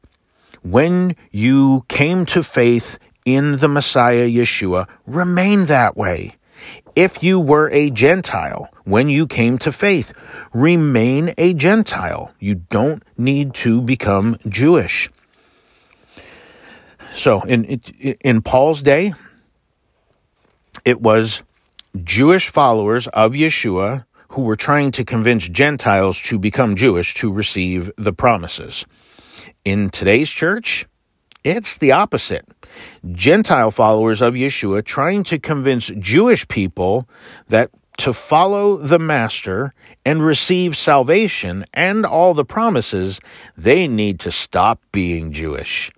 when 0.61 1.17
you 1.31 1.83
came 1.89 2.25
to 2.27 2.41
faith 2.41 2.97
in 3.25 3.57
the 3.57 3.67
Messiah 3.67 4.29
Yeshua, 4.29 4.87
remain 5.05 5.65
that 5.65 5.97
way. 5.97 6.35
If 6.95 7.21
you 7.21 7.39
were 7.39 7.69
a 7.71 7.89
Gentile 7.89 8.69
when 8.85 9.09
you 9.09 9.27
came 9.27 9.57
to 9.57 9.71
faith, 9.71 10.13
remain 10.53 11.33
a 11.37 11.53
Gentile. 11.53 12.31
You 12.39 12.55
don't 12.55 13.03
need 13.17 13.53
to 13.55 13.81
become 13.81 14.37
Jewish. 14.47 15.09
So 17.13 17.41
in, 17.41 17.65
in 17.65 18.41
Paul's 18.41 18.81
day, 18.81 19.13
it 20.85 21.01
was 21.01 21.43
Jewish 22.03 22.49
followers 22.49 23.07
of 23.07 23.33
Yeshua 23.33 24.05
who 24.29 24.41
were 24.41 24.55
trying 24.55 24.91
to 24.91 25.05
convince 25.05 25.47
Gentiles 25.47 26.21
to 26.23 26.37
become 26.37 26.75
Jewish 26.75 27.13
to 27.15 27.31
receive 27.31 27.91
the 27.97 28.13
promises. 28.13 28.85
In 29.63 29.89
today's 29.89 30.29
church, 30.29 30.85
it's 31.45 31.77
the 31.77 31.93
opposite. 31.93 32.45
Gentile 33.09 33.71
followers 33.71 34.21
of 34.21 34.33
Yeshua 34.33 34.83
trying 34.83 35.23
to 35.23 35.39
convince 35.39 35.87
Jewish 35.87 36.45
people 36.47 37.07
that 37.47 37.69
to 37.97 38.11
follow 38.11 38.75
the 38.75 38.99
Master 38.99 39.73
and 40.05 40.25
receive 40.25 40.75
salvation 40.75 41.63
and 41.73 42.05
all 42.05 42.33
the 42.33 42.43
promises, 42.43 43.21
they 43.55 43.87
need 43.87 44.19
to 44.19 44.31
stop 44.31 44.81
being 44.91 45.31
Jewish. 45.31 45.91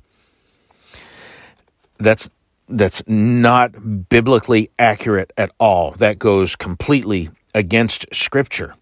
That's 1.98 2.30
that's 2.70 3.02
not 3.08 4.10
biblically 4.10 4.70
accurate 4.78 5.32
at 5.38 5.52
all. 5.60 5.92
That 5.92 6.20
goes 6.20 6.56
completely 6.56 7.30
against 7.56 8.14
Scripture. 8.14 8.76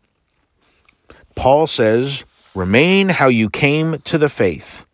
Paul 1.35 1.67
says, 1.67 2.25
Remain 2.55 3.09
how 3.09 3.27
you 3.27 3.49
came 3.49 3.97
to 3.99 4.17
the 4.17 4.29
faith. 4.29 4.85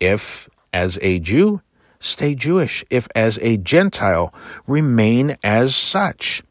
If, 0.00 0.48
as 0.72 0.98
a 1.02 1.18
Jew, 1.18 1.62
stay 1.98 2.34
Jewish. 2.34 2.84
If 2.90 3.08
as 3.14 3.38
a 3.42 3.56
Gentile, 3.56 4.34
remain 4.66 5.36
as 5.42 5.74
such. 5.74 6.42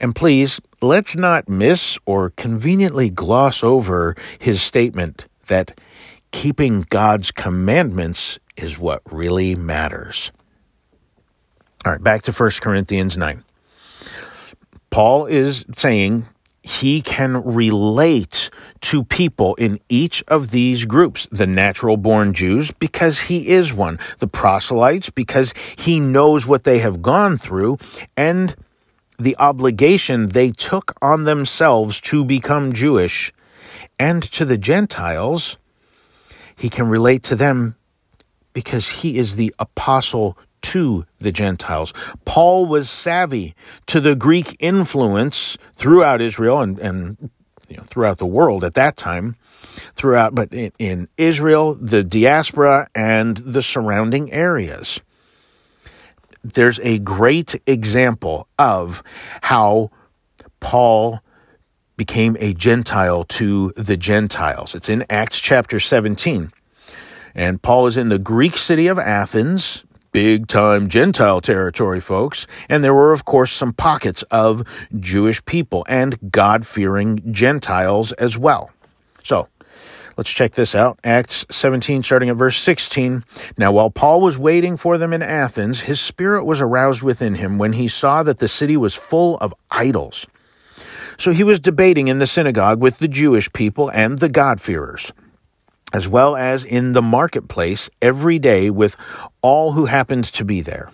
And 0.00 0.14
please, 0.14 0.60
let's 0.80 1.16
not 1.16 1.48
miss 1.48 1.98
or 2.06 2.30
conveniently 2.30 3.08
gloss 3.08 3.62
over 3.62 4.16
his 4.38 4.60
statement 4.60 5.26
that 5.46 5.78
keeping 6.32 6.86
God's 6.90 7.30
commandments 7.30 8.38
is 8.56 8.78
what 8.78 9.02
really 9.10 9.54
matters. 9.54 10.32
All 11.84 11.92
right, 11.92 12.02
back 12.02 12.22
to 12.22 12.32
1 12.32 12.50
Corinthians 12.60 13.16
9. 13.16 13.44
Paul 14.90 15.26
is 15.26 15.64
saying 15.76 16.26
he 16.62 17.00
can 17.00 17.42
relate 17.42 18.48
to 18.80 19.02
people 19.04 19.54
in 19.56 19.80
each 19.88 20.22
of 20.28 20.50
these 20.50 20.84
groups 20.84 21.26
the 21.32 21.46
natural 21.46 21.96
born 21.96 22.32
Jews, 22.32 22.70
because 22.70 23.22
he 23.22 23.48
is 23.48 23.74
one, 23.74 23.98
the 24.18 24.28
proselytes, 24.28 25.10
because 25.10 25.52
he 25.76 25.98
knows 25.98 26.46
what 26.46 26.64
they 26.64 26.78
have 26.78 27.02
gone 27.02 27.36
through, 27.36 27.78
and 28.16 28.54
the 29.18 29.36
obligation 29.38 30.28
they 30.28 30.50
took 30.50 30.94
on 31.02 31.24
themselves 31.24 32.00
to 32.00 32.24
become 32.24 32.72
Jewish, 32.72 33.32
and 33.98 34.22
to 34.22 34.44
the 34.44 34.58
Gentiles, 34.58 35.58
he 36.56 36.68
can 36.68 36.88
relate 36.88 37.22
to 37.24 37.36
them 37.36 37.76
because 38.52 38.88
he 38.88 39.18
is 39.18 39.36
the 39.36 39.54
apostle 39.58 40.38
to 40.62 41.04
the 41.18 41.32
Gentiles. 41.32 41.92
Paul 42.24 42.66
was 42.66 42.88
savvy 42.88 43.54
to 43.86 44.00
the 44.00 44.14
Greek 44.14 44.56
influence 44.60 45.58
throughout 45.74 46.20
Israel 46.20 46.60
and, 46.60 46.78
and 46.78 47.30
you 47.68 47.76
know, 47.76 47.84
throughout 47.84 48.18
the 48.18 48.26
world 48.26 48.64
at 48.64 48.74
that 48.74 48.96
time, 48.96 49.36
throughout, 49.94 50.34
but 50.34 50.52
in, 50.52 50.72
in 50.78 51.08
Israel, 51.16 51.74
the 51.74 52.02
diaspora, 52.02 52.88
and 52.94 53.38
the 53.38 53.62
surrounding 53.62 54.32
areas. 54.32 55.00
There's 56.44 56.80
a 56.80 56.98
great 56.98 57.60
example 57.66 58.48
of 58.58 59.02
how 59.42 59.90
Paul 60.60 61.20
became 61.96 62.36
a 62.40 62.52
Gentile 62.52 63.24
to 63.24 63.72
the 63.76 63.96
Gentiles. 63.96 64.74
It's 64.74 64.88
in 64.88 65.04
Acts 65.08 65.40
chapter 65.40 65.78
17. 65.78 66.52
And 67.34 67.62
Paul 67.62 67.86
is 67.86 67.96
in 67.96 68.08
the 68.08 68.18
Greek 68.18 68.58
city 68.58 68.86
of 68.86 68.98
Athens, 68.98 69.84
big 70.12 70.46
time 70.46 70.88
Gentile 70.88 71.40
territory, 71.40 72.00
folks. 72.00 72.46
And 72.68 72.84
there 72.84 72.94
were, 72.94 73.12
of 73.12 73.24
course, 73.24 73.50
some 73.50 73.72
pockets 73.72 74.22
of 74.30 74.66
Jewish 75.00 75.44
people 75.44 75.84
and 75.88 76.30
God 76.30 76.66
fearing 76.66 77.32
Gentiles 77.32 78.12
as 78.12 78.38
well. 78.38 78.70
So, 79.24 79.48
Let's 80.16 80.30
check 80.30 80.52
this 80.52 80.74
out. 80.74 80.98
Acts 81.02 81.46
17, 81.50 82.02
starting 82.02 82.28
at 82.28 82.36
verse 82.36 82.58
16. 82.58 83.24
Now, 83.56 83.72
while 83.72 83.88
Paul 83.88 84.20
was 84.20 84.38
waiting 84.38 84.76
for 84.76 84.98
them 84.98 85.14
in 85.14 85.22
Athens, 85.22 85.80
his 85.80 86.00
spirit 86.00 86.44
was 86.44 86.60
aroused 86.60 87.02
within 87.02 87.36
him 87.36 87.56
when 87.56 87.72
he 87.72 87.88
saw 87.88 88.22
that 88.22 88.38
the 88.38 88.46
city 88.46 88.76
was 88.76 88.94
full 88.94 89.38
of 89.38 89.54
idols. 89.70 90.26
So 91.16 91.32
he 91.32 91.44
was 91.44 91.58
debating 91.58 92.08
in 92.08 92.18
the 92.18 92.26
synagogue 92.26 92.80
with 92.80 92.98
the 92.98 93.08
Jewish 93.08 93.50
people 93.54 93.88
and 93.88 94.18
the 94.18 94.28
God-fearers 94.28 95.14
as 95.92 96.08
well 96.08 96.36
as 96.36 96.64
in 96.64 96.92
the 96.92 97.02
marketplace 97.02 97.90
every 98.00 98.38
day 98.38 98.70
with 98.70 98.96
all 99.42 99.72
who 99.72 99.86
happened 99.86 100.24
to 100.24 100.44
be 100.44 100.60
there. 100.60 100.90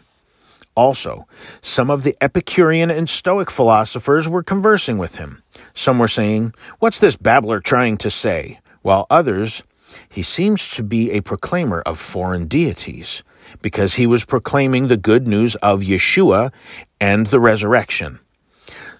Also, 0.75 1.26
some 1.61 1.90
of 1.90 2.05
the 2.05 2.17
Epicurean 2.21 2.90
and 2.90 3.11
Stoic 3.11 3.50
philosophers 3.50 4.28
were 4.28 4.45
conversing 4.45 4.97
with 4.97 5.17
him. 5.17 5.43
Some 5.75 5.99
were 5.99 6.09
saying, 6.09 6.55
What's 6.78 7.00
this 7.00 7.17
babbler 7.17 7.61
trying 7.61 7.97
to 7.99 8.11
say? 8.11 8.61
While 8.83 9.07
others 9.11 9.64
He 10.09 10.23
seems 10.23 10.69
to 10.76 10.83
be 10.83 11.11
a 11.11 11.23
proclaimer 11.23 11.81
of 11.83 11.99
foreign 11.99 12.47
deities 12.47 13.23
because 13.62 13.95
he 13.95 14.07
was 14.07 14.25
proclaiming 14.25 14.88
the 14.88 14.97
good 14.97 15.26
news 15.26 15.57
of 15.57 15.81
Yeshua 15.81 16.52
and 17.00 17.26
the 17.28 17.40
resurrection. 17.40 18.21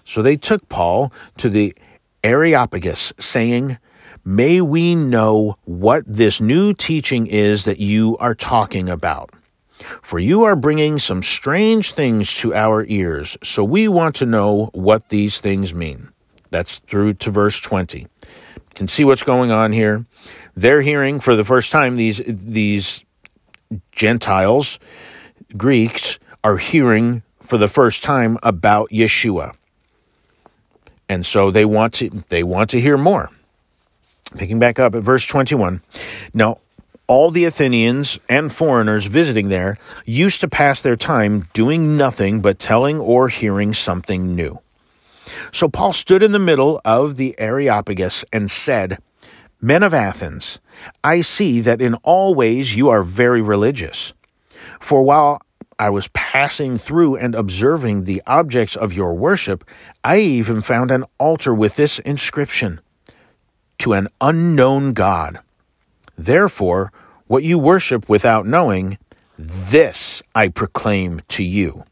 So 0.03 0.21
they 0.21 0.37
took 0.37 0.67
Paul 0.69 1.13
to 1.37 1.49
the 1.49 1.75
Areopagus, 2.23 3.13
saying, 3.19 3.77
May 4.23 4.61
we 4.61 4.95
know 4.95 5.57
what 5.65 6.03
this 6.05 6.41
new 6.41 6.73
teaching 6.73 7.27
is 7.27 7.65
that 7.65 7.79
you 7.79 8.17
are 8.17 8.35
talking 8.35 8.89
about. 8.89 9.31
For 10.01 10.19
you 10.19 10.43
are 10.43 10.55
bringing 10.55 10.99
some 10.99 11.21
strange 11.21 11.93
things 11.93 12.35
to 12.35 12.53
our 12.53 12.85
ears, 12.87 13.37
so 13.41 13.63
we 13.63 13.87
want 13.87 14.15
to 14.17 14.25
know 14.25 14.69
what 14.73 15.09
these 15.09 15.39
things 15.39 15.73
mean. 15.73 16.09
That's 16.51 16.79
through 16.79 17.15
to 17.15 17.31
verse 17.31 17.59
20. 17.59 17.99
You 17.99 18.07
can 18.75 18.87
see 18.87 19.03
what's 19.03 19.23
going 19.23 19.51
on 19.51 19.71
here. 19.71 20.05
They're 20.55 20.81
hearing 20.81 21.19
for 21.19 21.35
the 21.35 21.45
first 21.45 21.71
time 21.71 21.95
these 21.95 22.21
these 22.25 23.05
Gentiles, 23.91 24.79
Greeks, 25.55 26.19
are 26.43 26.57
hearing 26.57 27.23
for 27.39 27.57
the 27.57 27.67
first 27.67 28.03
time 28.03 28.37
about 28.43 28.89
Yeshua. 28.89 29.55
And 31.07 31.25
so 31.25 31.51
they 31.51 31.65
want 31.65 31.93
to 31.95 32.09
they 32.29 32.43
want 32.43 32.69
to 32.71 32.81
hear 32.81 32.97
more. 32.97 33.29
Picking 34.35 34.59
back 34.59 34.79
up 34.79 34.95
at 34.95 35.03
verse 35.03 35.25
21. 35.25 35.81
Now, 36.33 36.59
all 37.07 37.31
the 37.31 37.45
Athenians 37.45 38.19
and 38.29 38.53
foreigners 38.53 39.07
visiting 39.07 39.49
there 39.49 39.77
used 40.05 40.41
to 40.41 40.47
pass 40.47 40.81
their 40.81 40.95
time 40.95 41.47
doing 41.53 41.97
nothing 41.97 42.39
but 42.39 42.59
telling 42.59 42.99
or 42.99 43.29
hearing 43.29 43.73
something 43.73 44.35
new. 44.35 44.59
So 45.51 45.67
Paul 45.67 45.93
stood 45.93 46.21
in 46.21 46.31
the 46.31 46.39
middle 46.39 46.79
of 46.85 47.17
the 47.17 47.35
Areopagus 47.39 48.25
and 48.31 48.51
said, 48.51 48.99
Men 49.59 49.81
of 49.81 49.93
Athens, 49.93 50.59
I 51.03 51.21
see 51.21 51.61
that 51.61 51.81
in 51.81 51.95
all 51.95 52.35
ways 52.35 52.75
you 52.75 52.89
are 52.89 53.03
very 53.03 53.41
religious. 53.41 54.13
For 54.79 55.01
while 55.01 55.41
I 55.79 55.89
was 55.89 56.09
passing 56.09 56.77
through 56.77 57.15
and 57.15 57.33
observing 57.33 58.03
the 58.03 58.21
objects 58.27 58.75
of 58.75 58.93
your 58.93 59.15
worship, 59.15 59.63
I 60.03 60.19
even 60.19 60.61
found 60.61 60.91
an 60.91 61.05
altar 61.17 61.53
with 61.53 61.75
this 61.75 61.99
inscription 61.99 62.81
To 63.79 63.93
an 63.93 64.09
unknown 64.19 64.91
God. 64.93 65.39
Therefore, 66.17 66.91
what 67.27 67.43
you 67.43 67.57
worship 67.57 68.09
without 68.09 68.45
knowing, 68.45 68.97
this 69.37 70.21
I 70.35 70.49
proclaim 70.49 71.21
to 71.29 71.43
you. 71.43 71.85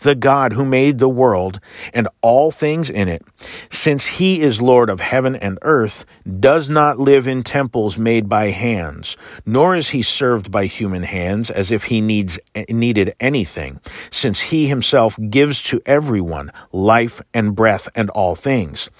The 0.00 0.16
God 0.16 0.54
who 0.54 0.64
made 0.64 0.98
the 0.98 1.08
world 1.08 1.60
and 1.94 2.08
all 2.20 2.50
things 2.50 2.90
in 2.90 3.06
it, 3.06 3.22
since 3.70 4.06
he 4.18 4.40
is 4.40 4.60
Lord 4.60 4.90
of 4.90 5.00
heaven 5.00 5.36
and 5.36 5.58
earth, 5.62 6.04
does 6.40 6.68
not 6.68 6.98
live 6.98 7.28
in 7.28 7.44
temples 7.44 7.96
made 7.96 8.28
by 8.28 8.46
hands, 8.48 9.16
nor 9.44 9.76
is 9.76 9.90
he 9.90 10.02
served 10.02 10.50
by 10.50 10.66
human 10.66 11.04
hands 11.04 11.48
as 11.48 11.70
if 11.70 11.84
he 11.84 12.00
needs 12.00 12.40
needed 12.68 13.14
anything, 13.20 13.78
since 14.10 14.40
he 14.40 14.66
himself 14.66 15.16
gives 15.30 15.62
to 15.64 15.80
everyone 15.86 16.50
life 16.72 17.20
and 17.32 17.54
breath 17.54 17.88
and 17.94 18.10
all 18.10 18.34
things. 18.34 18.90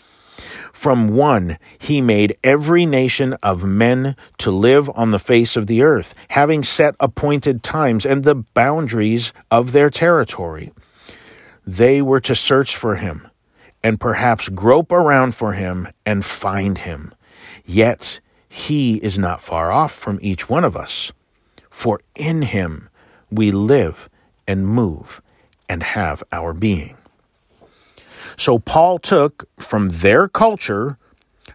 From 0.72 1.08
one 1.08 1.58
he 1.78 2.00
made 2.00 2.36
every 2.44 2.86
nation 2.86 3.34
of 3.42 3.64
men 3.64 4.16
to 4.38 4.50
live 4.50 4.90
on 4.94 5.10
the 5.10 5.18
face 5.18 5.56
of 5.56 5.66
the 5.66 5.82
earth, 5.82 6.14
having 6.30 6.62
set 6.62 6.94
appointed 7.00 7.62
times 7.62 8.04
and 8.04 8.24
the 8.24 8.34
boundaries 8.34 9.32
of 9.50 9.72
their 9.72 9.90
territory. 9.90 10.72
They 11.66 12.00
were 12.00 12.20
to 12.20 12.34
search 12.34 12.76
for 12.76 12.96
him, 12.96 13.28
and 13.82 14.00
perhaps 14.00 14.48
grope 14.48 14.92
around 14.92 15.34
for 15.34 15.52
him 15.54 15.88
and 16.04 16.24
find 16.24 16.78
him. 16.78 17.14
Yet 17.64 18.20
he 18.48 18.96
is 18.96 19.18
not 19.18 19.42
far 19.42 19.72
off 19.72 19.92
from 19.92 20.18
each 20.22 20.48
one 20.48 20.64
of 20.64 20.76
us, 20.76 21.12
for 21.70 22.00
in 22.14 22.42
him 22.42 22.88
we 23.30 23.50
live 23.50 24.08
and 24.46 24.66
move 24.66 25.20
and 25.68 25.82
have 25.82 26.22
our 26.30 26.52
being. 26.52 26.96
So 28.36 28.58
Paul 28.58 28.98
took 28.98 29.48
from 29.58 29.88
their 29.88 30.28
culture 30.28 30.98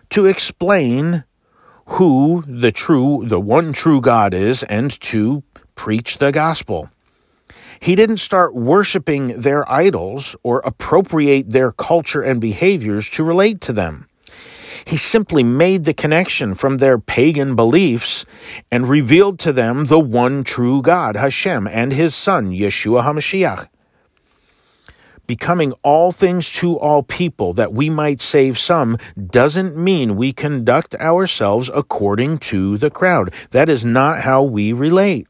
to 0.10 0.26
explain 0.26 1.24
who 1.86 2.44
the 2.48 2.72
true, 2.72 3.24
the 3.26 3.40
one 3.40 3.74
true 3.74 4.02
God 4.02 4.34
is 4.34 4.64
and 4.64 4.92
to 5.02 5.44
preach 5.76 6.18
the 6.18 6.32
gospel. 6.32 6.90
He 7.80 7.96
didn't 7.96 8.18
start 8.18 8.54
worshiping 8.54 9.40
their 9.40 9.70
idols 9.72 10.36
or 10.44 10.60
appropriate 10.60 11.50
their 11.50 11.72
culture 11.72 12.22
and 12.22 12.40
behaviors 12.40 13.10
to 13.12 13.24
relate 13.24 13.60
to 13.62 13.74
them. 13.74 14.08
He 14.86 14.98
simply 14.98 15.44
made 15.44 15.84
the 15.84 15.94
connection 15.94 16.54
from 16.56 16.78
their 16.78 16.98
pagan 16.98 17.56
beliefs 17.56 18.26
and 18.72 18.88
revealed 18.88 19.38
to 19.40 19.54
them 19.54 19.86
the 19.86 20.00
one 20.00 20.44
true 20.44 20.82
God, 20.82 21.16
Hashem, 21.16 21.68
and 21.68 21.94
his 21.94 22.16
son, 22.16 22.52
Yeshua 22.52 23.04
HaMashiach 23.04 23.68
becoming 25.32 25.72
all 25.82 26.12
things 26.12 26.52
to 26.52 26.78
all 26.78 27.04
people 27.04 27.54
that 27.54 27.72
we 27.72 27.90
might 27.90 28.20
save 28.20 28.60
some 28.60 28.98
doesn't 29.16 29.78
mean 29.78 30.18
we 30.18 30.34
conduct 30.34 30.94
ourselves 30.96 31.72
according 31.74 32.38
to 32.38 32.78
the 32.78 32.90
crowd. 32.90 33.34
That 33.52 33.70
is 33.70 33.86
not 33.86 34.24
how 34.24 34.44
we 34.44 34.74
relate. 34.74 35.26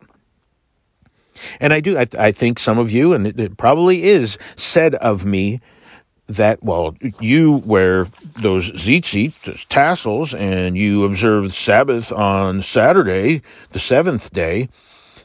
And 1.59 1.71
I 1.71 1.81
do, 1.81 1.99
I, 1.99 2.07
I 2.17 2.31
think 2.31 2.57
some 2.57 2.79
of 2.79 2.89
you, 2.89 3.13
and 3.13 3.27
it, 3.27 3.39
it 3.39 3.57
probably 3.57 4.05
is 4.05 4.39
said 4.55 4.95
of 4.95 5.23
me, 5.23 5.61
that, 6.25 6.63
well, 6.63 6.95
you 7.19 7.61
wear 7.63 8.07
those 8.39 8.71
tzitzit, 8.71 9.67
tassels, 9.67 10.33
and 10.33 10.75
you 10.75 11.03
observe 11.03 11.53
Sabbath 11.53 12.11
on 12.11 12.63
Saturday, 12.63 13.43
the 13.71 13.79
seventh 13.79 14.33
day. 14.33 14.67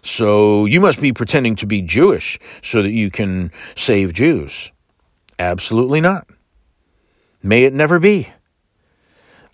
So 0.06 0.66
you 0.66 0.80
must 0.80 1.00
be 1.00 1.12
pretending 1.12 1.56
to 1.56 1.66
be 1.66 1.82
Jewish 1.82 2.38
so 2.62 2.80
that 2.80 2.92
you 2.92 3.10
can 3.10 3.50
save 3.74 4.12
Jews. 4.12 4.70
Absolutely 5.36 6.00
not. 6.00 6.28
May 7.42 7.64
it 7.64 7.74
never 7.74 7.98
be. 7.98 8.28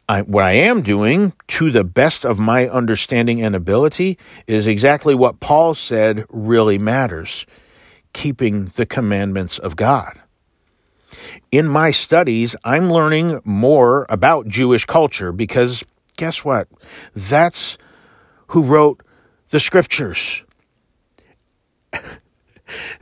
I, 0.08 0.22
what 0.22 0.44
I 0.44 0.52
am 0.52 0.82
doing, 0.82 1.32
to 1.48 1.70
the 1.70 1.84
best 1.84 2.26
of 2.26 2.38
my 2.38 2.68
understanding 2.68 3.40
and 3.40 3.56
ability, 3.56 4.18
is 4.46 4.66
exactly 4.66 5.14
what 5.14 5.40
Paul 5.40 5.72
said 5.72 6.26
really 6.28 6.76
matters 6.76 7.46
keeping 8.12 8.66
the 8.76 8.84
commandments 8.84 9.58
of 9.58 9.74
God. 9.74 10.20
In 11.50 11.66
my 11.66 11.90
studies, 11.90 12.54
I'm 12.62 12.92
learning 12.92 13.40
more 13.44 14.04
about 14.10 14.48
Jewish 14.48 14.84
culture 14.84 15.32
because 15.32 15.82
guess 16.18 16.44
what? 16.44 16.68
That's 17.14 17.78
who 18.48 18.62
wrote 18.62 19.02
the 19.52 19.60
scriptures. 19.60 20.42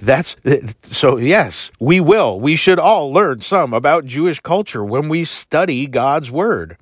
That's 0.00 0.36
so, 0.82 1.16
yes, 1.16 1.70
we 1.78 2.00
will. 2.00 2.38
We 2.40 2.56
should 2.56 2.78
all 2.78 3.12
learn 3.12 3.40
some 3.40 3.72
about 3.72 4.04
Jewish 4.04 4.40
culture 4.40 4.84
when 4.84 5.08
we 5.08 5.24
study 5.24 5.86
God's 5.86 6.30
word. 6.30 6.76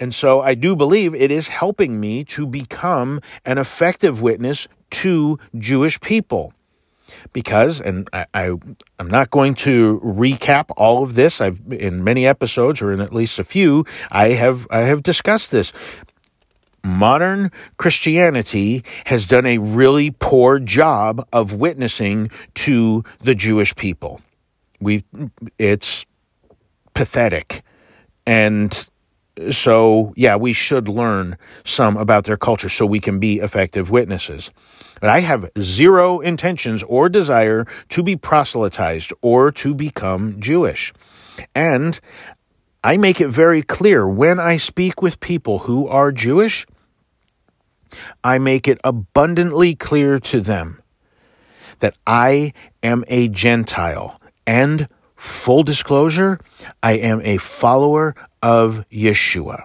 And 0.00 0.12
so 0.14 0.40
I 0.40 0.54
do 0.54 0.74
believe 0.74 1.14
it 1.14 1.30
is 1.30 1.48
helping 1.48 2.00
me 2.00 2.24
to 2.24 2.46
become 2.46 3.20
an 3.44 3.56
effective 3.56 4.20
witness 4.20 4.68
to 4.90 5.38
Jewish 5.56 6.00
people. 6.00 6.52
Because, 7.32 7.80
and 7.80 8.08
I, 8.12 8.26
I, 8.34 8.44
am 8.98 9.08
not 9.08 9.30
going 9.30 9.54
to 9.54 10.00
recap 10.04 10.70
all 10.76 11.04
of 11.04 11.14
this. 11.14 11.40
I've 11.40 11.60
in 11.70 12.02
many 12.02 12.26
episodes, 12.26 12.82
or 12.82 12.92
in 12.92 13.00
at 13.00 13.12
least 13.12 13.38
a 13.38 13.44
few, 13.44 13.86
I 14.10 14.30
have 14.30 14.66
I 14.70 14.80
have 14.80 15.04
discussed 15.04 15.52
this 15.52 15.72
modern 16.86 17.50
Christianity 17.76 18.84
has 19.06 19.26
done 19.26 19.44
a 19.44 19.58
really 19.58 20.10
poor 20.10 20.58
job 20.58 21.26
of 21.32 21.52
witnessing 21.52 22.30
to 22.54 23.04
the 23.20 23.34
Jewish 23.34 23.74
people. 23.74 24.20
We 24.80 25.04
it's 25.58 26.06
pathetic. 26.94 27.62
And 28.26 28.88
so, 29.50 30.14
yeah, 30.16 30.36
we 30.36 30.52
should 30.52 30.88
learn 30.88 31.36
some 31.62 31.96
about 31.96 32.24
their 32.24 32.38
culture 32.38 32.70
so 32.70 32.86
we 32.86 33.00
can 33.00 33.18
be 33.18 33.38
effective 33.38 33.90
witnesses. 33.90 34.50
But 35.00 35.10
I 35.10 35.20
have 35.20 35.50
zero 35.58 36.20
intentions 36.20 36.82
or 36.84 37.08
desire 37.08 37.66
to 37.90 38.02
be 38.02 38.16
proselytized 38.16 39.12
or 39.20 39.52
to 39.52 39.74
become 39.74 40.40
Jewish. 40.40 40.94
And 41.54 42.00
I 42.82 42.96
make 42.96 43.20
it 43.20 43.28
very 43.28 43.62
clear 43.62 44.08
when 44.08 44.40
I 44.40 44.56
speak 44.56 45.02
with 45.02 45.20
people 45.20 45.60
who 45.60 45.86
are 45.86 46.12
Jewish, 46.12 46.66
I 48.22 48.38
make 48.38 48.68
it 48.68 48.78
abundantly 48.84 49.74
clear 49.74 50.18
to 50.20 50.40
them 50.40 50.82
that 51.78 51.94
I 52.06 52.52
am 52.82 53.04
a 53.08 53.28
Gentile 53.28 54.20
and 54.46 54.88
full 55.16 55.62
disclosure, 55.62 56.38
I 56.82 56.92
am 56.92 57.20
a 57.22 57.38
follower 57.38 58.14
of 58.42 58.84
Yeshua. 58.90 59.64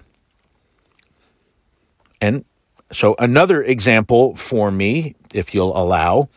And 2.19 2.45
so, 2.91 3.15
another 3.19 3.63
example 3.63 4.35
for 4.35 4.71
me, 4.71 5.15
if 5.33 5.53
you'll 5.53 5.75
allow, 5.77 6.29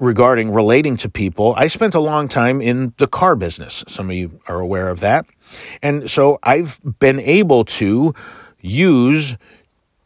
regarding 0.00 0.50
relating 0.50 0.96
to 0.96 1.08
people, 1.08 1.54
I 1.56 1.68
spent 1.68 1.94
a 1.94 2.00
long 2.00 2.26
time 2.26 2.60
in 2.60 2.94
the 2.96 3.06
car 3.06 3.36
business. 3.36 3.84
Some 3.86 4.10
of 4.10 4.16
you 4.16 4.40
are 4.46 4.58
aware 4.58 4.88
of 4.88 5.00
that. 5.00 5.26
And 5.82 6.10
so 6.10 6.38
I've 6.42 6.80
been 6.98 7.20
able 7.20 7.64
to 7.66 8.14
use 8.60 9.36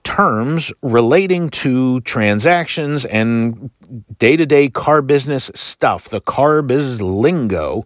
terms 0.04 0.72
relating 0.82 1.48
to 1.48 2.00
transactions 2.02 3.04
and 3.04 3.70
day 4.18 4.36
to 4.36 4.46
day 4.46 4.68
car 4.68 5.02
business 5.02 5.50
stuff, 5.54 6.08
the 6.08 6.20
car 6.20 6.62
biz 6.62 7.02
lingo. 7.02 7.84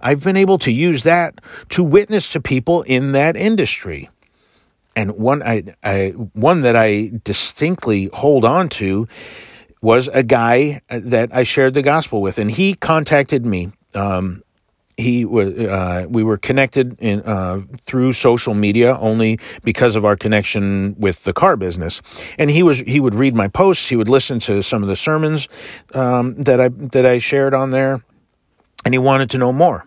I've 0.00 0.24
been 0.24 0.36
able 0.36 0.58
to 0.58 0.72
use 0.72 1.04
that 1.04 1.40
to 1.70 1.84
witness 1.84 2.30
to 2.32 2.40
people 2.40 2.82
in 2.82 3.12
that 3.12 3.36
industry. 3.36 4.10
And 4.96 5.12
one 5.12 5.42
I, 5.42 5.74
I 5.84 6.08
one 6.32 6.62
that 6.62 6.76
I 6.76 7.12
distinctly 7.22 8.10
hold 8.12 8.44
on 8.44 8.68
to 8.70 9.06
was 9.80 10.08
a 10.08 10.22
guy 10.22 10.82
that 10.88 11.34
I 11.34 11.44
shared 11.44 11.74
the 11.74 11.82
gospel 11.82 12.20
with, 12.20 12.38
and 12.38 12.50
he 12.50 12.74
contacted 12.74 13.46
me. 13.46 13.72
Um, 13.94 14.42
he 15.00 15.24
was 15.24 15.52
uh, 15.54 16.06
we 16.08 16.22
were 16.22 16.36
connected 16.36 16.96
in 17.00 17.20
uh, 17.22 17.62
through 17.86 18.12
social 18.12 18.54
media 18.54 18.96
only 18.98 19.38
because 19.64 19.96
of 19.96 20.04
our 20.04 20.16
connection 20.16 20.94
with 20.98 21.24
the 21.24 21.32
car 21.32 21.56
business. 21.56 22.00
And 22.38 22.50
he 22.50 22.62
was 22.62 22.80
he 22.80 23.00
would 23.00 23.14
read 23.14 23.34
my 23.34 23.48
posts 23.48 23.88
he 23.88 23.96
would 23.96 24.08
listen 24.08 24.38
to 24.40 24.62
some 24.62 24.82
of 24.82 24.88
the 24.88 24.96
sermons 24.96 25.48
um, 25.94 26.34
that 26.42 26.60
I 26.60 26.68
that 26.68 27.06
I 27.06 27.18
shared 27.18 27.54
on 27.54 27.70
there 27.70 28.02
and 28.84 28.94
he 28.94 28.98
wanted 28.98 29.30
to 29.30 29.38
know 29.38 29.52
more. 29.52 29.86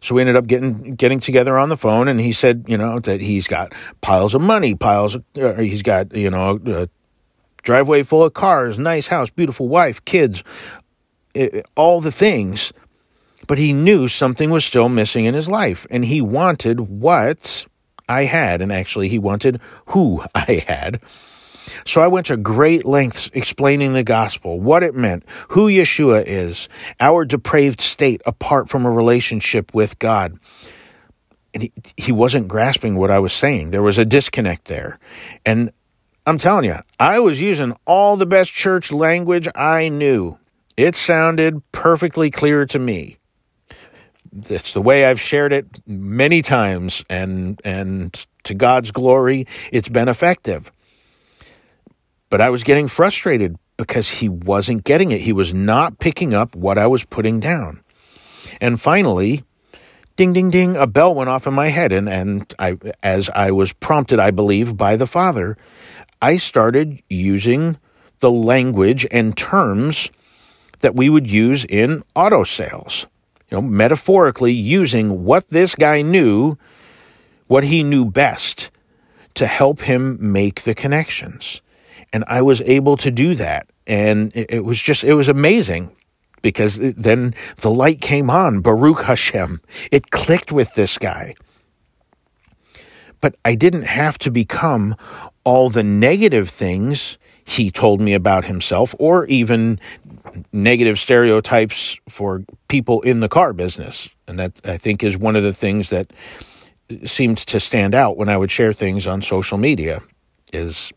So 0.00 0.14
we 0.14 0.22
ended 0.22 0.36
up 0.36 0.46
getting 0.46 0.94
getting 0.94 1.20
together 1.20 1.58
on 1.58 1.68
the 1.68 1.76
phone 1.76 2.08
and 2.08 2.20
he 2.20 2.32
said 2.32 2.64
you 2.66 2.78
know 2.78 2.98
that 3.00 3.20
he's 3.20 3.46
got 3.46 3.74
piles 4.00 4.34
of 4.34 4.40
money 4.40 4.74
piles 4.74 5.16
of, 5.16 5.24
uh, 5.38 5.54
he's 5.54 5.82
got 5.82 6.14
you 6.14 6.30
know 6.30 6.58
a 6.66 6.88
driveway 7.62 8.02
full 8.02 8.24
of 8.24 8.32
cars 8.32 8.78
nice 8.78 9.08
house 9.08 9.28
beautiful 9.28 9.68
wife 9.68 10.04
kids 10.04 10.42
all 11.74 12.00
the 12.00 12.12
things 12.12 12.72
but 13.46 13.58
he 13.58 13.72
knew 13.72 14.08
something 14.08 14.50
was 14.50 14.64
still 14.64 14.88
missing 14.88 15.24
in 15.24 15.34
his 15.34 15.48
life, 15.48 15.86
and 15.90 16.04
he 16.04 16.20
wanted 16.20 16.80
what 16.80 17.66
I 18.08 18.24
had, 18.24 18.62
and 18.62 18.72
actually, 18.72 19.08
he 19.08 19.18
wanted 19.18 19.60
who 19.86 20.24
I 20.34 20.64
had. 20.66 21.00
So 21.84 22.00
I 22.00 22.06
went 22.06 22.26
to 22.26 22.36
great 22.36 22.84
lengths 22.84 23.28
explaining 23.32 23.92
the 23.92 24.04
gospel, 24.04 24.60
what 24.60 24.82
it 24.82 24.94
meant, 24.94 25.24
who 25.50 25.68
Yeshua 25.68 26.24
is, 26.26 26.68
our 27.00 27.24
depraved 27.24 27.80
state 27.80 28.22
apart 28.24 28.68
from 28.68 28.86
a 28.86 28.90
relationship 28.90 29.74
with 29.74 29.98
God. 29.98 30.38
And 31.52 31.64
he, 31.64 31.72
he 31.96 32.12
wasn't 32.12 32.48
grasping 32.48 32.96
what 32.96 33.10
I 33.10 33.18
was 33.18 33.32
saying. 33.32 33.70
There 33.70 33.82
was 33.82 33.98
a 33.98 34.04
disconnect 34.04 34.66
there. 34.66 34.98
And 35.44 35.72
I'm 36.24 36.38
telling 36.38 36.64
you, 36.64 36.78
I 37.00 37.18
was 37.18 37.40
using 37.40 37.76
all 37.84 38.16
the 38.16 38.26
best 38.26 38.52
church 38.52 38.92
language 38.92 39.48
I 39.54 39.88
knew. 39.88 40.38
It 40.76 40.94
sounded 40.94 41.62
perfectly 41.72 42.30
clear 42.30 42.66
to 42.66 42.78
me 42.78 43.16
it's 44.48 44.72
the 44.72 44.82
way 44.82 45.04
I've 45.04 45.20
shared 45.20 45.52
it 45.52 45.66
many 45.86 46.42
times, 46.42 47.04
and 47.08 47.60
and 47.64 48.26
to 48.44 48.54
God's 48.54 48.90
glory, 48.90 49.46
it's 49.72 49.88
been 49.88 50.08
effective. 50.08 50.70
But 52.30 52.40
I 52.40 52.50
was 52.50 52.64
getting 52.64 52.88
frustrated 52.88 53.56
because 53.76 54.08
he 54.08 54.28
wasn't 54.28 54.84
getting 54.84 55.12
it. 55.12 55.20
He 55.20 55.32
was 55.32 55.52
not 55.52 55.98
picking 55.98 56.34
up 56.34 56.56
what 56.56 56.78
I 56.78 56.86
was 56.86 57.04
putting 57.04 57.40
down. 57.40 57.80
And 58.60 58.80
finally, 58.80 59.44
ding 60.16 60.32
ding 60.32 60.50
ding, 60.50 60.76
a 60.76 60.86
bell 60.86 61.14
went 61.14 61.30
off 61.30 61.46
in 61.46 61.54
my 61.54 61.68
head, 61.68 61.92
and 61.92 62.08
and 62.08 62.52
I, 62.58 62.78
as 63.02 63.28
I 63.30 63.50
was 63.50 63.72
prompted, 63.72 64.18
I 64.18 64.30
believe, 64.30 64.76
by 64.76 64.96
the 64.96 65.06
Father, 65.06 65.56
I 66.20 66.36
started 66.36 67.02
using 67.08 67.78
the 68.20 68.30
language 68.30 69.06
and 69.10 69.36
terms 69.36 70.10
that 70.80 70.94
we 70.94 71.08
would 71.08 71.30
use 71.30 71.64
in 71.64 72.02
auto 72.14 72.44
sales 72.44 73.06
you 73.50 73.56
know, 73.56 73.62
metaphorically 73.62 74.52
using 74.52 75.24
what 75.24 75.48
this 75.48 75.74
guy 75.74 76.02
knew, 76.02 76.56
what 77.46 77.64
he 77.64 77.82
knew 77.82 78.04
best 78.04 78.70
to 79.34 79.46
help 79.46 79.82
him 79.82 80.18
make 80.20 80.62
the 80.62 80.74
connections. 80.74 81.60
And 82.12 82.24
I 82.26 82.42
was 82.42 82.60
able 82.62 82.96
to 82.98 83.10
do 83.10 83.34
that. 83.34 83.68
And 83.86 84.32
it, 84.34 84.64
was 84.64 84.80
just, 84.80 85.04
it 85.04 85.14
was 85.14 85.28
amazing 85.28 85.94
because 86.42 86.78
then 86.78 87.34
the 87.58 87.70
light 87.70 88.00
came 88.00 88.30
on. 88.30 88.60
Baruch 88.60 89.02
Hashem. 89.02 89.60
It 89.92 90.10
clicked 90.10 90.50
with 90.50 90.74
this 90.74 90.98
guy. 90.98 91.34
But 93.20 93.36
I 93.44 93.54
didn't 93.54 93.82
have 93.82 94.18
to 94.18 94.30
become 94.30 94.96
all 95.44 95.70
the 95.70 95.82
negative 95.82 96.48
things 96.48 97.18
he 97.44 97.70
told 97.70 98.00
me 98.00 98.12
about 98.12 98.44
himself 98.44 98.94
or 98.98 99.26
even 99.26 99.78
negative 100.52 100.98
stereotypes 100.98 101.98
for 102.08 102.44
people 102.68 103.00
in 103.02 103.20
the 103.20 103.28
car 103.28 103.52
business. 103.52 104.08
And 104.26 104.38
that 104.38 104.52
I 104.64 104.76
think 104.78 105.02
is 105.02 105.16
one 105.16 105.36
of 105.36 105.42
the 105.42 105.52
things 105.52 105.90
that 105.90 106.12
seemed 107.04 107.38
to 107.38 107.60
stand 107.60 107.94
out 107.94 108.16
when 108.16 108.28
I 108.28 108.36
would 108.36 108.50
share 108.50 108.72
things 108.72 109.06
on 109.06 109.22
social 109.22 109.58
media 109.58 110.02
is 110.52 110.92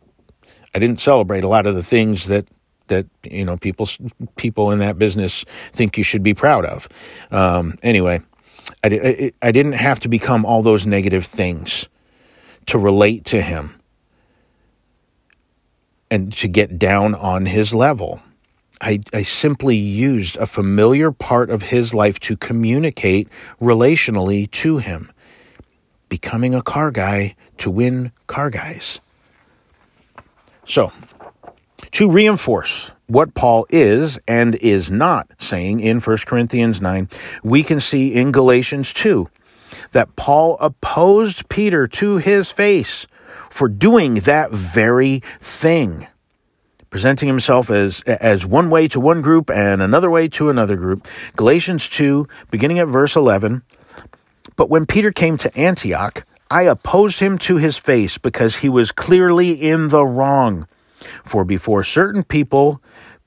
I 0.74 0.80
didn't 0.80 1.02
celebrate 1.02 1.44
a 1.44 1.48
lot 1.48 1.66
of 1.66 1.76
the 1.76 1.84
things 1.84 2.28
that 2.28 2.48
that 2.88 3.08
you 3.24 3.46
know 3.46 3.58
people 3.58 3.88
people 4.36 4.72
in 4.72 4.80
that 4.80 4.98
business 4.98 5.46
think 5.72 5.98
you 5.98 6.04
should 6.04 6.24
be 6.24 6.34
proud 6.34 6.66
of. 6.66 6.90
Um, 7.32 7.78
anyway, 7.82 8.22
I, 8.84 9.32
I 9.42 9.52
didn't 9.52 9.74
have 9.74 10.00
to 10.02 10.10
become 10.10 10.46
all 10.46 10.62
those 10.62 10.86
negative 10.86 11.26
things 11.26 11.88
to 12.68 12.78
relate 12.78 13.26
to 13.26 13.42
him 13.42 13.80
and 16.12 16.34
to 16.34 16.48
get 16.48 16.78
down 16.78 17.16
on 17.16 17.46
his 17.46 17.74
level. 17.74 18.22
I, 18.82 19.02
I 19.14 19.24
simply 19.24 19.76
used 19.76 20.38
a 20.38 20.48
familiar 20.48 21.12
part 21.12 21.50
of 21.50 21.64
his 21.64 21.94
life 21.94 22.20
to 22.22 22.38
communicate 22.38 23.28
relationally 23.62 24.50
to 24.52 24.78
him, 24.78 25.12
becoming 26.08 26.56
a 26.56 26.62
car 26.62 26.92
guy 26.92 27.36
to 27.58 27.70
win 27.70 28.12
car 28.28 28.50
guys. 28.50 29.02
So, 30.66 30.94
to 31.92 32.10
reinforce 32.10 32.94
what 33.08 33.34
Paul 33.34 33.66
is 33.70 34.20
and 34.28 34.56
is 34.56 34.90
not 34.92 35.30
saying 35.40 35.80
in 35.80 36.00
1 36.00 36.18
Corinthians 36.26 36.82
9, 36.82 37.10
we 37.44 37.64
can 37.64 37.80
see 37.80 38.14
in 38.14 38.32
Galatians 38.32 38.94
2 38.94 39.30
that 39.92 40.16
Paul 40.16 40.58
opposed 40.60 41.50
Peter 41.50 41.88
to 41.88 42.18
his 42.18 42.52
face 42.52 43.08
for 43.50 43.68
doing 43.68 44.16
that 44.16 44.52
very 44.52 45.22
thing 45.40 46.08
presenting 46.90 47.28
himself 47.28 47.70
as 47.70 48.02
as 48.02 48.46
one 48.46 48.70
way 48.70 48.88
to 48.88 49.00
one 49.00 49.22
group 49.22 49.50
and 49.50 49.82
another 49.82 50.10
way 50.10 50.28
to 50.30 50.50
another 50.50 50.76
group. 50.76 51.08
Galatians 51.36 51.90
2, 51.90 52.28
beginning 52.52 52.80
at 52.80 52.88
verse 52.88 53.16
11. 53.16 53.64
But 54.56 54.70
when 54.70 54.86
Peter 54.86 55.12
came 55.12 55.38
to 55.38 55.58
Antioch, 55.58 56.26
I 56.52 56.64
opposed 56.64 57.20
him 57.20 57.38
to 57.40 57.58
his 57.58 57.78
face 57.78 58.18
because 58.18 58.58
he 58.58 58.70
was 58.70 58.92
clearly 58.92 59.52
in 59.52 59.90
the 59.90 60.06
wrong. 60.06 60.68
For 61.24 61.46
before 61.46 61.84
certain 61.84 62.24
people 62.24 62.82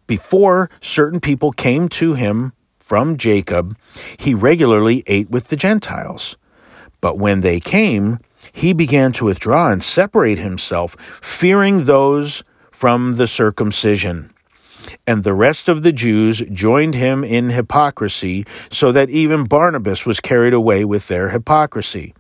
before 0.07 0.68
certain 0.81 1.20
people 1.20 1.53
came 1.53 1.88
to 1.88 2.14
him 2.14 2.53
from 2.79 3.16
Jacob, 3.16 3.77
he 4.18 4.35
regularly 4.35 5.03
ate 5.07 5.31
with 5.31 5.48
the 5.48 5.57
Gentiles. 5.57 6.37
But 7.01 7.16
when 7.16 7.40
they 7.40 7.61
came, 7.61 8.18
he 8.53 8.75
began 8.75 9.12
to 9.12 9.25
withdraw 9.25 9.72
and 9.72 9.83
separate 9.83 10.38
himself, 10.38 10.96
fearing 11.22 11.85
those 11.85 12.44
from 12.83 13.12
the 13.12 13.29
circumcision. 13.29 14.29
And 15.07 15.23
the 15.23 15.35
rest 15.35 15.68
of 15.68 15.85
the 15.85 15.92
Jews 15.92 16.42
joined 16.51 16.97
him 16.97 17.23
in 17.23 17.51
hypocrisy, 17.51 18.45
so 18.73 18.90
that 18.90 19.09
even 19.09 19.45
Barnabas 19.45 20.05
was 20.05 20.18
carried 20.18 20.53
away 20.53 20.85
with 20.85 21.07
their 21.07 21.29
hypocrisy. 21.29 22.12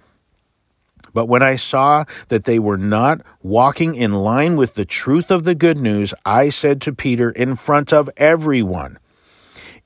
But 1.12 1.26
when 1.26 1.42
I 1.42 1.56
saw 1.56 2.04
that 2.28 2.44
they 2.44 2.60
were 2.60 2.78
not 2.78 3.22
walking 3.42 3.96
in 3.96 4.12
line 4.12 4.54
with 4.54 4.74
the 4.74 4.84
truth 4.84 5.32
of 5.32 5.42
the 5.42 5.56
good 5.56 5.78
news, 5.78 6.14
I 6.24 6.48
said 6.48 6.80
to 6.82 6.92
Peter 6.92 7.32
in 7.32 7.56
front 7.56 7.92
of 7.92 8.08
everyone, 8.16 9.00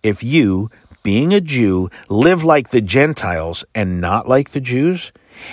If 0.03 0.23
you, 0.23 0.69
being 1.03 1.33
a 1.33 1.41
Jew, 1.41 1.89
live 2.11 2.45
like 2.45 2.69
the 2.69 2.83
Gentiles 2.83 3.65
and 3.75 3.99
not 3.99 4.29
like 4.29 4.51
the 4.51 4.61
Jews, 4.61 5.11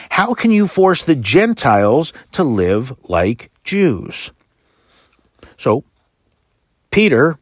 how 0.09 0.33
can 0.33 0.51
you 0.51 0.67
force 0.67 1.01
the 1.01 1.15
Gentiles 1.15 2.11
to 2.33 2.43
live 2.43 2.93
like 3.07 3.51
Jews? 3.63 4.33
So, 5.57 5.83
Peter 6.91 7.39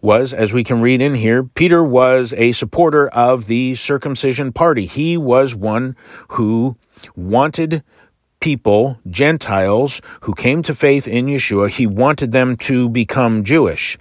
was, 0.00 0.34
as 0.34 0.52
we 0.52 0.64
can 0.64 0.80
read 0.80 1.00
in 1.00 1.14
here, 1.14 1.44
Peter 1.44 1.84
was 1.84 2.32
a 2.34 2.52
supporter 2.52 3.08
of 3.08 3.46
the 3.46 3.74
circumcision 3.76 4.52
party. 4.52 4.84
He 4.86 5.16
was 5.16 5.54
one 5.54 5.96
who 6.30 6.76
wanted 7.14 7.84
people, 8.40 8.98
Gentiles, 9.08 10.02
who 10.22 10.34
came 10.34 10.62
to 10.62 10.74
faith 10.74 11.06
in 11.06 11.26
Yeshua, 11.26 11.70
he 11.70 11.86
wanted 11.86 12.32
them 12.32 12.56
to 12.56 12.88
become 12.88 13.44
Jewish. 13.44 13.96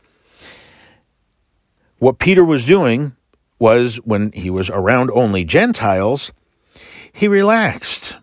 What 1.99 2.17
Peter 2.17 2.43
was 2.43 2.65
doing 2.65 3.15
was 3.59 3.97
when 3.97 4.31
he 4.31 4.49
was 4.49 4.71
around 4.71 5.11
only 5.13 5.45
Gentiles, 5.45 6.33
he 7.13 7.27
relaxed. 7.27 8.17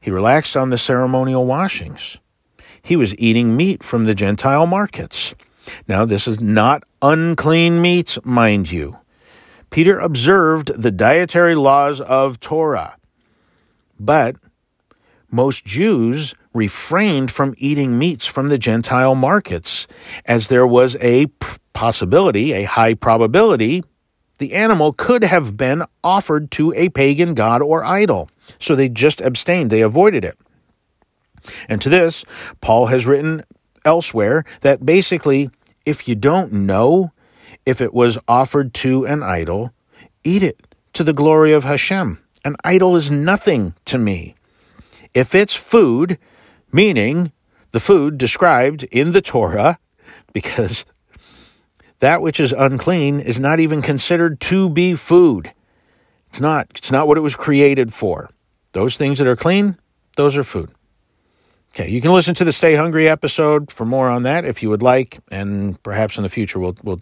He 0.00 0.10
relaxed 0.10 0.56
on 0.56 0.68
the 0.68 0.76
ceremonial 0.76 1.46
washings 1.46 2.18
he 2.88 2.96
was 2.96 3.14
eating 3.18 3.54
meat 3.54 3.84
from 3.84 4.06
the 4.06 4.14
Gentile 4.14 4.66
markets. 4.66 5.34
Now, 5.86 6.06
this 6.06 6.26
is 6.26 6.40
not 6.40 6.84
unclean 7.02 7.82
meat, 7.82 8.16
mind 8.24 8.72
you. 8.72 8.96
Peter 9.68 9.98
observed 9.98 10.68
the 10.74 10.90
dietary 10.90 11.54
laws 11.54 12.00
of 12.00 12.40
Torah, 12.40 12.96
but 14.00 14.36
most 15.30 15.66
Jews 15.66 16.34
refrained 16.54 17.30
from 17.30 17.54
eating 17.58 17.98
meats 17.98 18.24
from 18.24 18.48
the 18.48 18.56
Gentile 18.56 19.14
markets, 19.14 19.86
as 20.24 20.48
there 20.48 20.66
was 20.66 20.96
a 21.02 21.26
possibility, 21.74 22.52
a 22.54 22.64
high 22.64 22.94
probability, 22.94 23.84
the 24.38 24.54
animal 24.54 24.94
could 24.94 25.24
have 25.24 25.58
been 25.58 25.84
offered 26.02 26.50
to 26.52 26.72
a 26.72 26.88
pagan 26.88 27.34
god 27.34 27.60
or 27.60 27.84
idol. 27.84 28.30
So 28.58 28.74
they 28.74 28.88
just 28.88 29.20
abstained, 29.20 29.70
they 29.70 29.82
avoided 29.82 30.24
it. 30.24 30.38
And 31.68 31.80
to 31.82 31.88
this, 31.88 32.24
Paul 32.60 32.86
has 32.86 33.06
written 33.06 33.44
elsewhere 33.84 34.44
that 34.60 34.84
basically, 34.84 35.50
if 35.84 36.08
you 36.08 36.14
don't 36.14 36.52
know 36.52 37.12
if 37.64 37.80
it 37.80 37.94
was 37.94 38.18
offered 38.26 38.74
to 38.74 39.06
an 39.06 39.22
idol, 39.22 39.72
eat 40.24 40.42
it 40.42 40.74
to 40.94 41.04
the 41.04 41.12
glory 41.12 41.52
of 41.52 41.64
Hashem. 41.64 42.18
An 42.44 42.56
idol 42.64 42.96
is 42.96 43.10
nothing 43.10 43.74
to 43.84 43.98
me. 43.98 44.34
If 45.14 45.34
it's 45.34 45.54
food, 45.54 46.18
meaning 46.72 47.32
the 47.70 47.80
food 47.80 48.18
described 48.18 48.84
in 48.84 49.12
the 49.12 49.22
Torah, 49.22 49.78
because 50.32 50.84
that 52.00 52.22
which 52.22 52.38
is 52.40 52.52
unclean 52.52 53.20
is 53.20 53.40
not 53.40 53.60
even 53.60 53.82
considered 53.82 54.40
to 54.40 54.68
be 54.68 54.94
food. 54.94 55.52
It's 56.30 56.40
not. 56.40 56.68
It's 56.74 56.92
not 56.92 57.08
what 57.08 57.18
it 57.18 57.22
was 57.22 57.36
created 57.36 57.92
for. 57.92 58.30
Those 58.72 58.96
things 58.96 59.18
that 59.18 59.26
are 59.26 59.36
clean, 59.36 59.78
those 60.16 60.36
are 60.36 60.44
food. 60.44 60.70
Okay, 61.74 61.88
you 61.88 62.00
can 62.00 62.12
listen 62.12 62.34
to 62.34 62.44
the 62.44 62.52
Stay 62.52 62.74
Hungry 62.74 63.08
episode 63.08 63.70
for 63.70 63.84
more 63.84 64.08
on 64.08 64.24
that 64.24 64.44
if 64.44 64.62
you 64.62 64.70
would 64.70 64.82
like, 64.82 65.20
and 65.30 65.80
perhaps 65.82 66.16
in 66.16 66.22
the 66.22 66.28
future 66.28 66.58
we'll 66.58 66.76
we'll 66.82 67.00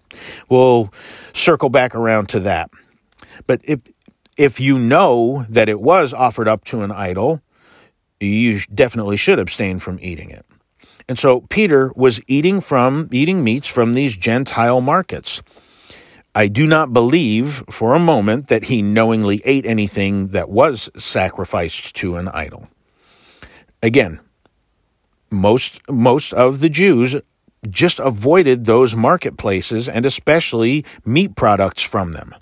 we'll 0.49 0.93
circle 1.33 1.69
back 1.69 1.95
around 1.95 2.29
to 2.31 2.41
that. 2.41 2.71
But 3.47 3.61
if 3.65 3.81
if 4.37 4.61
you 4.61 4.79
know 4.79 5.47
that 5.49 5.69
it 5.69 5.81
was 5.81 6.13
offered 6.13 6.49
up 6.49 6.65
to 6.65 6.83
an 6.83 6.93
idol, 6.93 7.41
you 8.21 8.61
definitely 8.73 9.17
should 9.17 9.39
abstain 9.39 9.79
from 9.79 9.99
eating 10.03 10.31
it. 10.31 10.45
And 11.09 11.19
so 11.19 11.43
Peter 11.43 11.93
was 11.95 12.21
eating 12.27 12.61
from 12.61 13.09
eating 13.13 13.45
meats 13.45 13.69
from 13.69 13.95
these 13.95 14.17
Gentile 14.17 14.81
markets. 14.81 15.43
I 16.35 16.49
do 16.49 16.67
not 16.67 16.93
believe 16.93 17.65
for 17.71 17.95
a 17.95 17.99
moment 17.99 18.49
that 18.49 18.65
he 18.65 18.83
knowingly 18.83 19.41
ate 19.45 19.65
anything 19.65 20.29
that 20.29 20.51
was 20.51 20.91
sacrificed 20.97 21.97
to 21.97 22.17
an 22.17 22.29
idol. 22.29 22.69
Again, 23.83 24.21
most 25.31 25.81
most 25.91 26.33
of 26.33 26.61
the 26.61 26.69
Jews 26.69 27.17
just 27.69 27.99
avoided 27.99 28.65
those 28.65 28.95
marketplaces 28.95 29.89
and 29.89 30.07
especially 30.07 30.85
meat 31.05 31.35
products 31.35 31.83
from 31.83 32.13
them. 32.13 32.35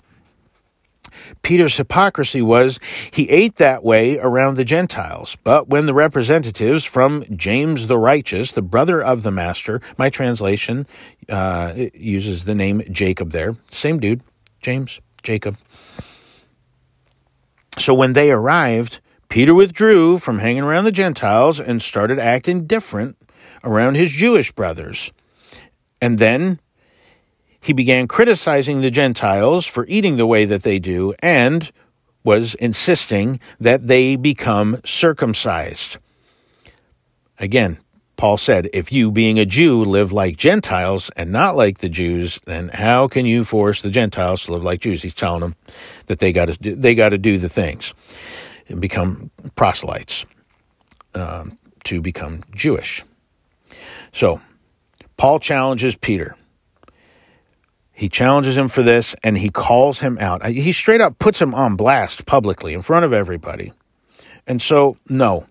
Peter's 1.41 1.77
hypocrisy 1.77 2.41
was 2.41 2.79
he 3.11 3.29
ate 3.29 3.55
that 3.55 3.83
way 3.83 4.17
around 4.19 4.55
the 4.55 4.65
Gentiles, 4.65 5.37
but 5.43 5.67
when 5.67 5.85
the 5.85 5.93
representatives 5.93 6.83
from 6.85 7.23
James 7.35 7.87
the 7.87 7.97
Righteous, 7.97 8.51
the 8.51 8.61
brother 8.61 9.01
of 9.01 9.23
the 9.23 9.31
Master, 9.31 9.81
my 9.97 10.09
translation 10.09 10.85
uh, 11.29 11.73
uses 11.93 12.45
the 12.45 12.55
name 12.55 12.83
Jacob 12.91 13.31
there, 13.31 13.55
same 13.69 13.99
dude, 13.99 14.21
James, 14.61 14.99
Jacob. 15.23 15.57
So 17.77 17.93
when 17.93 18.13
they 18.13 18.31
arrived, 18.31 18.99
Peter 19.29 19.53
withdrew 19.53 20.19
from 20.19 20.39
hanging 20.39 20.63
around 20.63 20.83
the 20.83 20.91
Gentiles 20.91 21.59
and 21.59 21.81
started 21.81 22.19
acting 22.19 22.65
different 22.67 23.17
around 23.63 23.95
his 23.95 24.11
Jewish 24.11 24.51
brothers. 24.51 25.11
And 26.01 26.19
then 26.19 26.59
he 27.59 27.73
began 27.73 28.07
criticizing 28.07 28.81
the 28.81 28.91
Gentiles 28.91 29.65
for 29.65 29.85
eating 29.87 30.17
the 30.17 30.27
way 30.27 30.45
that 30.45 30.63
they 30.63 30.79
do 30.79 31.13
and 31.19 31.71
was 32.23 32.53
insisting 32.55 33.39
that 33.59 33.87
they 33.87 34.15
become 34.15 34.79
circumcised. 34.85 35.97
Again, 37.39 37.79
Paul 38.17 38.37
said, 38.37 38.69
if 38.71 38.91
you, 38.93 39.11
being 39.11 39.39
a 39.39 39.45
Jew, 39.45 39.83
live 39.83 40.11
like 40.13 40.37
Gentiles 40.37 41.11
and 41.17 41.31
not 41.31 41.57
like 41.57 41.79
the 41.79 41.89
Jews, 41.89 42.39
then 42.45 42.69
how 42.69 43.07
can 43.07 43.25
you 43.25 43.43
force 43.43 43.81
the 43.81 43.91
Gentiles 43.91 44.45
to 44.45 44.53
live 44.53 44.63
like 44.63 44.79
Jews? 44.79 45.01
He's 45.01 45.13
telling 45.13 45.41
them 45.41 45.55
that 46.05 46.19
they 46.19 46.31
got 46.31 46.45
to 46.45 46.53
do, 46.53 46.75
they 46.75 46.95
got 46.95 47.09
to 47.09 47.17
do 47.17 47.37
the 47.37 47.49
things 47.49 47.93
and 48.67 48.81
become 48.81 49.31
proselytes 49.55 50.25
um, 51.13 51.57
to 51.83 52.01
become 52.01 52.41
Jewish. 52.53 53.03
So, 54.11 54.41
Paul 55.17 55.39
challenges 55.39 55.95
Peter. 55.95 56.35
He 57.93 58.09
challenges 58.09 58.57
him 58.57 58.67
for 58.67 58.83
this 58.83 59.15
and 59.23 59.37
he 59.37 59.49
calls 59.49 60.01
him 60.01 60.17
out. 60.19 60.45
He 60.45 60.73
straight 60.73 60.99
up 60.99 61.17
puts 61.17 61.41
him 61.41 61.55
on 61.55 61.75
blast 61.77 62.25
publicly 62.25 62.73
in 62.73 62.81
front 62.81 63.05
of 63.05 63.13
everybody. 63.13 63.71
And 64.45 64.61
so, 64.61 64.97
no, 65.07 65.47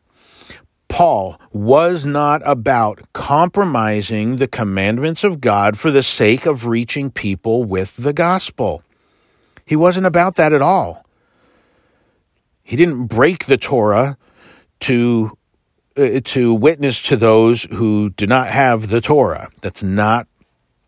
Paul 0.88 1.40
was 1.52 2.04
not 2.04 2.42
about 2.44 3.00
compromising 3.12 4.36
the 4.36 4.46
commandments 4.46 5.24
of 5.24 5.40
God 5.40 5.78
for 5.78 5.90
the 5.90 6.02
sake 6.02 6.46
of 6.46 6.66
reaching 6.66 7.10
people 7.10 7.64
with 7.64 7.96
the 7.96 8.12
gospel. 8.12 8.82
He 9.66 9.74
wasn't 9.74 10.06
about 10.06 10.36
that 10.36 10.52
at 10.52 10.62
all. 10.62 11.03
He 12.64 12.76
didn't 12.76 13.06
break 13.06 13.44
the 13.44 13.58
Torah 13.58 14.16
to 14.80 15.36
uh, 15.96 16.20
to 16.24 16.52
witness 16.52 17.00
to 17.02 17.16
those 17.16 17.64
who 17.64 18.10
do 18.10 18.26
not 18.26 18.48
have 18.48 18.88
the 18.88 19.00
Torah. 19.00 19.50
That's 19.60 19.82
not 19.82 20.26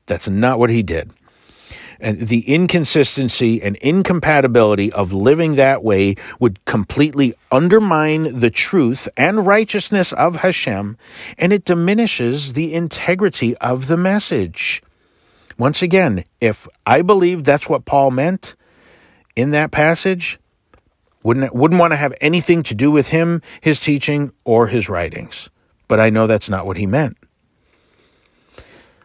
that's 0.07 0.29
not 0.29 0.59
what 0.59 0.71
he 0.71 0.83
did. 0.83 1.13
And 1.99 2.29
the 2.29 2.41
inconsistency 2.41 3.63
and 3.63 3.77
incompatibility 3.77 4.93
of 4.93 5.13
living 5.13 5.55
that 5.55 5.83
way 5.83 6.17
would 6.39 6.63
completely 6.65 7.35
undermine 7.51 8.41
the 8.41 8.51
truth 8.51 9.09
and 9.17 9.47
righteousness 9.47 10.13
of 10.13 10.37
Hashem, 10.37 10.99
and 11.39 11.53
it 11.53 11.65
diminishes 11.65 12.53
the 12.53 12.75
integrity 12.75 13.57
of 13.59 13.87
the 13.87 13.97
message. 13.97 14.83
Once 15.57 15.81
again, 15.81 16.25
if 16.39 16.69
I 16.85 17.01
believe 17.01 17.45
that's 17.45 17.69
what 17.69 17.87
Paul 17.87 18.11
meant 18.11 18.57
in 19.35 19.53
that 19.53 19.71
passage, 19.71 20.39
wouldn't, 21.27 21.53
wouldn't 21.53 21.81
want 21.81 21.93
to 21.93 21.97
have 21.97 22.15
anything 22.21 22.63
to 22.63 22.75
do 22.75 22.89
with 22.89 23.09
him, 23.09 23.43
his 23.61 23.81
teaching, 23.81 24.31
or 24.45 24.69
his 24.69 24.89
writings. 24.89 25.51
But 25.89 25.99
I 25.99 26.09
know 26.09 26.29
that's 26.29 26.49
not 26.49 26.67
what 26.67 26.77
he 26.77 26.87
meant. 26.87 27.17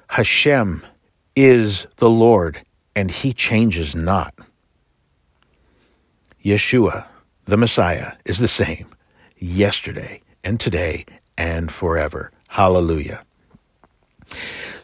Hashem 0.08 0.84
is 1.36 1.88
the 1.96 2.12
Lord, 2.12 2.62
and 2.96 3.10
he 3.10 3.34
changes 3.34 3.96
not. 3.96 4.36
Yeshua, 6.46 7.06
the 7.46 7.58
Messiah, 7.58 8.14
is 8.24 8.38
the 8.38 8.48
same 8.48 8.90
yesterday 9.40 10.22
and 10.44 10.60
today 10.60 11.06
and 11.40 11.72
forever. 11.72 12.32
Hallelujah. 12.50 13.24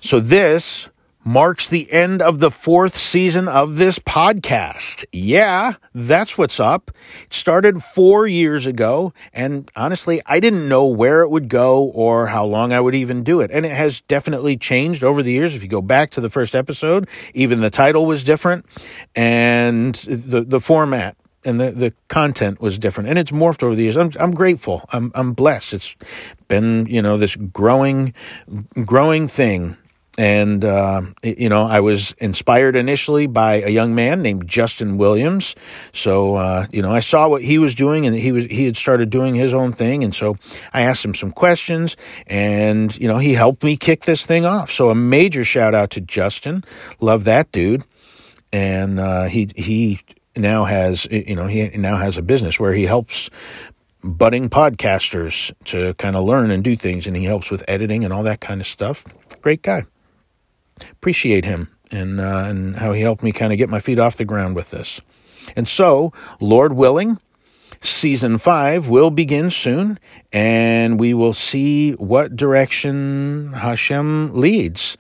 So, 0.02 0.20
this 0.20 0.90
marks 1.28 1.68
the 1.68 1.92
end 1.92 2.22
of 2.22 2.40
the 2.40 2.50
fourth 2.50 2.96
season 2.96 3.50
of 3.50 3.76
this 3.76 4.00
podcast. 4.00 5.04
Yeah, 5.12 5.74
that's 5.94 6.38
what's 6.38 6.58
up. 6.58 6.90
It 7.24 7.34
started 7.34 7.84
four 7.84 8.28
years 8.28 8.66
ago, 8.66 9.12
and 9.34 9.70
honestly, 9.76 10.22
I 10.26 10.40
didn't 10.40 10.70
know 10.70 10.86
where 10.86 11.24
it 11.24 11.30
would 11.30 11.50
go 11.50 11.84
or 11.84 12.28
how 12.28 12.46
long 12.46 12.72
I 12.72 12.80
would 12.80 12.96
even 12.96 13.26
do 13.26 13.42
it. 13.42 13.52
And 13.52 13.66
it 13.66 13.74
has 13.74 14.00
definitely 14.00 14.56
changed 14.56 15.04
over 15.04 15.22
the 15.22 15.34
years. 15.34 15.54
If 15.54 15.64
you 15.64 15.68
go 15.68 15.82
back 15.82 16.12
to 16.12 16.22
the 16.22 16.30
first 16.30 16.56
episode, 16.56 17.10
even 17.34 17.60
the 17.60 17.70
title 17.70 18.06
was 18.06 18.24
different, 18.24 18.66
and 19.14 19.96
the, 19.96 20.44
the 20.44 20.62
format 20.62 21.18
and 21.44 21.60
the, 21.60 21.72
the 21.72 21.94
content 22.08 22.62
was 22.62 22.80
different 22.80 23.10
and 23.10 23.20
it's 23.20 23.32
morphed 23.32 23.64
over 23.64 23.76
the 23.76 23.84
years. 23.84 23.98
I'm, 23.98 24.12
I'm 24.20 24.32
grateful. 24.32 24.84
I'm, 24.92 25.12
I'm 25.14 25.34
blessed. 25.34 25.74
It's 25.74 25.96
been, 26.48 26.86
you 26.88 27.02
know, 27.02 27.18
this 27.18 27.36
growing, 27.36 28.14
growing 28.86 29.28
thing 29.28 29.78
and, 30.18 30.66
uh, 30.66 31.04
you 31.22 31.48
know, 31.48 31.68
I 31.68 31.80
was 31.80 32.14
inspired 32.14 32.76
initially 32.76 33.28
by 33.28 33.62
a 33.62 33.70
young 33.70 33.94
man 33.94 34.24
named 34.24 34.48
Justin 34.48 34.98
Williams. 34.98 35.56
So, 35.94 36.36
uh, 36.36 36.66
you 36.72 36.82
know, 36.82 36.92
I 36.92 37.02
saw 37.02 37.28
what 37.28 37.44
he 37.44 37.60
was 37.60 37.76
doing 37.76 38.08
and 38.08 38.16
he 38.16 38.32
was, 38.32 38.46
he 38.46 38.66
had 38.66 38.78
started 38.78 39.12
doing 39.12 39.36
his 39.36 39.54
own 39.54 39.72
thing. 39.72 40.04
And 40.04 40.16
so 40.16 40.36
I 40.74 40.82
asked 40.82 41.06
him 41.06 41.14
some 41.14 41.32
questions 41.32 41.96
and, 42.26 42.98
you 42.98 43.08
know, 43.08 43.20
he 43.20 43.34
helped 43.34 43.64
me 43.64 43.78
kick 43.78 44.06
this 44.06 44.26
thing 44.26 44.44
off. 44.44 44.72
So 44.72 44.90
a 44.90 44.96
major 44.96 45.44
shout 45.44 45.76
out 45.76 45.92
to 45.92 46.02
Justin. 46.02 46.64
Love 47.00 47.24
that 47.26 47.52
dude. 47.52 47.84
And, 48.52 49.00
uh, 49.00 49.26
he, 49.26 49.50
he 49.56 50.02
now 50.36 50.66
has, 50.66 51.06
you 51.12 51.36
know, 51.36 51.46
he 51.46 51.68
now 51.70 51.98
has 51.98 52.18
a 52.18 52.24
business 52.24 52.60
where 52.60 52.74
he 52.74 52.86
helps 52.86 53.30
budding 54.04 54.50
podcasters 54.50 55.54
to 55.66 55.94
kind 55.96 56.16
of 56.16 56.24
learn 56.24 56.50
and 56.50 56.64
do 56.64 56.76
things. 56.76 57.06
And 57.06 57.16
he 57.16 57.26
helps 57.26 57.52
with 57.52 57.64
editing 57.68 58.04
and 58.04 58.12
all 58.12 58.24
that 58.24 58.42
kind 58.42 58.62
of 58.62 58.66
stuff. 58.66 59.06
Great 59.42 59.62
guy 59.62 59.86
appreciate 60.92 61.46
him 61.46 61.70
and 61.92 62.20
uh, 62.20 62.46
and 62.48 62.78
how 62.78 62.94
he 62.94 63.02
helped 63.02 63.24
me 63.24 63.32
kind 63.32 63.52
of 63.52 63.58
get 63.58 63.70
my 63.70 63.80
feet 63.80 64.00
off 64.00 64.18
the 64.18 64.26
ground 64.26 64.56
with 64.56 64.72
this. 64.72 65.02
And 65.56 65.68
so, 65.68 66.12
Lord 66.40 66.74
willing, 66.74 67.20
season 67.82 68.38
five 68.38 68.90
will 68.90 69.12
begin 69.12 69.50
soon, 69.50 70.00
and 70.32 71.00
we 71.00 71.14
will 71.14 71.34
see 71.34 71.94
what 71.94 72.36
direction 72.36 73.54
Hashem 73.54 74.34
leads. 74.34 74.98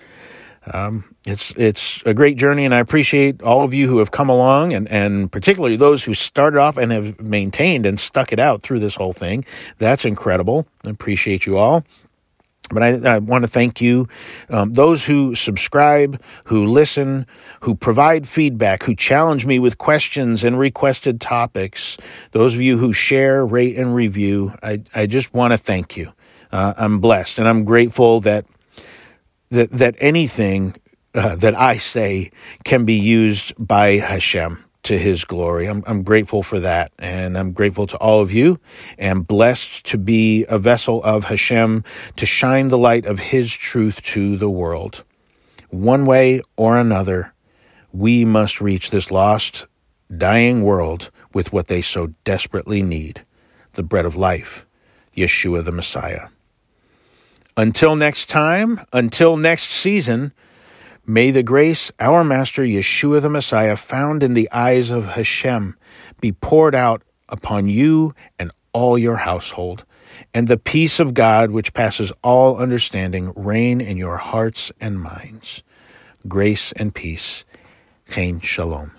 Um, 0.73 1.15
it's 1.25 1.53
it's 1.57 2.01
a 2.05 2.13
great 2.13 2.37
journey, 2.37 2.65
and 2.65 2.73
I 2.73 2.79
appreciate 2.79 3.41
all 3.41 3.63
of 3.63 3.73
you 3.73 3.87
who 3.87 3.99
have 3.99 4.11
come 4.11 4.29
along, 4.29 4.73
and 4.73 4.87
and 4.89 5.31
particularly 5.31 5.75
those 5.75 6.03
who 6.03 6.13
started 6.13 6.59
off 6.59 6.77
and 6.77 6.91
have 6.91 7.21
maintained 7.21 7.85
and 7.85 7.99
stuck 7.99 8.33
it 8.33 8.39
out 8.39 8.61
through 8.61 8.79
this 8.79 8.95
whole 8.95 9.13
thing. 9.13 9.45
That's 9.77 10.05
incredible. 10.05 10.67
I 10.85 10.89
appreciate 10.89 11.45
you 11.45 11.57
all. 11.57 11.83
But 12.69 12.83
I, 12.83 13.15
I, 13.15 13.17
want 13.19 13.43
to 13.43 13.47
thank 13.47 13.79
you, 13.79 14.07
um, 14.49 14.73
those 14.73 15.05
who 15.05 15.35
subscribe, 15.35 16.21
who 16.45 16.65
listen, 16.65 17.25
who 17.61 17.75
provide 17.75 18.27
feedback, 18.27 18.83
who 18.83 18.93
challenge 18.93 19.45
me 19.45 19.57
with 19.57 19.77
questions 19.77 20.43
and 20.43 20.59
requested 20.59 21.21
topics. 21.21 21.97
Those 22.31 22.55
of 22.55 22.61
you 22.61 22.77
who 22.77 22.91
share, 22.91 23.45
rate, 23.45 23.77
and 23.77 23.95
review. 23.95 24.53
I, 24.61 24.81
I 24.93 25.05
just 25.05 25.33
want 25.33 25.53
to 25.53 25.57
thank 25.57 25.95
you. 25.95 26.11
Uh, 26.51 26.73
I'm 26.77 26.99
blessed 26.99 27.39
and 27.39 27.47
I'm 27.47 27.65
grateful 27.65 28.21
that 28.21 28.45
that 29.49 29.71
that 29.71 29.95
anything 29.99 30.75
uh, 31.13 31.35
that 31.35 31.55
I 31.55 31.77
say 31.77 32.31
can 32.63 32.85
be 32.85 32.93
used 32.93 33.53
by 33.57 33.97
Hashem 33.97 34.63
to 34.87 34.97
his 34.97 35.25
glory. 35.25 35.67
I'm, 35.67 35.83
I'm 35.85 36.01
grateful 36.03 36.41
for 36.41 36.61
that. 36.61 36.91
And 36.97 37.37
I'm 37.37 37.51
grateful 37.51 37.87
to 37.87 37.97
all 37.97 38.21
of 38.21 38.31
you 38.31 38.59
and 38.97 39.27
blessed 39.27 39.85
to 39.87 39.97
be 39.97 40.45
a 40.47 40.57
vessel 40.57 41.03
of 41.03 41.25
Hashem 41.25 41.83
to 42.15 42.25
shine 42.25 42.69
the 42.69 42.77
light 42.77 43.05
of 43.05 43.19
his 43.19 43.53
truth 43.53 44.01
to 44.03 44.37
the 44.37 44.49
world. 44.49 45.03
One 45.69 46.05
way 46.05 46.41
or 46.55 46.77
another, 46.77 47.33
we 47.91 48.23
must 48.23 48.61
reach 48.61 48.89
this 48.89 49.11
lost, 49.11 49.67
dying 50.15 50.63
world 50.63 51.11
with 51.33 51.51
what 51.51 51.67
they 51.67 51.81
so 51.81 52.13
desperately 52.23 52.81
need 52.81 53.23
the 53.73 53.83
bread 53.83 54.05
of 54.05 54.15
life, 54.15 54.65
Yeshua 55.15 55.63
the 55.63 55.71
Messiah. 55.71 56.29
Until 57.55 57.95
next 57.95 58.27
time, 58.27 58.79
until 58.93 59.37
next 59.37 59.69
season, 59.69 60.31
May 61.09 61.31
the 61.31 61.41
grace, 61.41 61.89
our 62.01 62.25
Master 62.25 62.63
Yeshua 62.63 63.21
the 63.21 63.29
Messiah, 63.29 63.77
found 63.77 64.23
in 64.23 64.33
the 64.33 64.51
eyes 64.51 64.91
of 64.91 65.05
Hashem, 65.05 65.77
be 66.19 66.33
poured 66.33 66.75
out 66.75 67.01
upon 67.29 67.69
you 67.69 68.13
and 68.37 68.51
all 68.73 68.97
your 68.97 69.15
household, 69.15 69.85
and 70.33 70.49
the 70.49 70.57
peace 70.57 70.99
of 70.99 71.13
God, 71.13 71.51
which 71.51 71.73
passes 71.73 72.11
all 72.25 72.57
understanding, 72.57 73.31
reign 73.37 73.79
in 73.79 73.95
your 73.95 74.17
hearts 74.17 74.69
and 74.81 74.99
minds. 74.99 75.63
Grace 76.27 76.73
and 76.73 76.93
peace. 76.93 77.45
Chain 78.09 78.41
Shalom. 78.41 78.96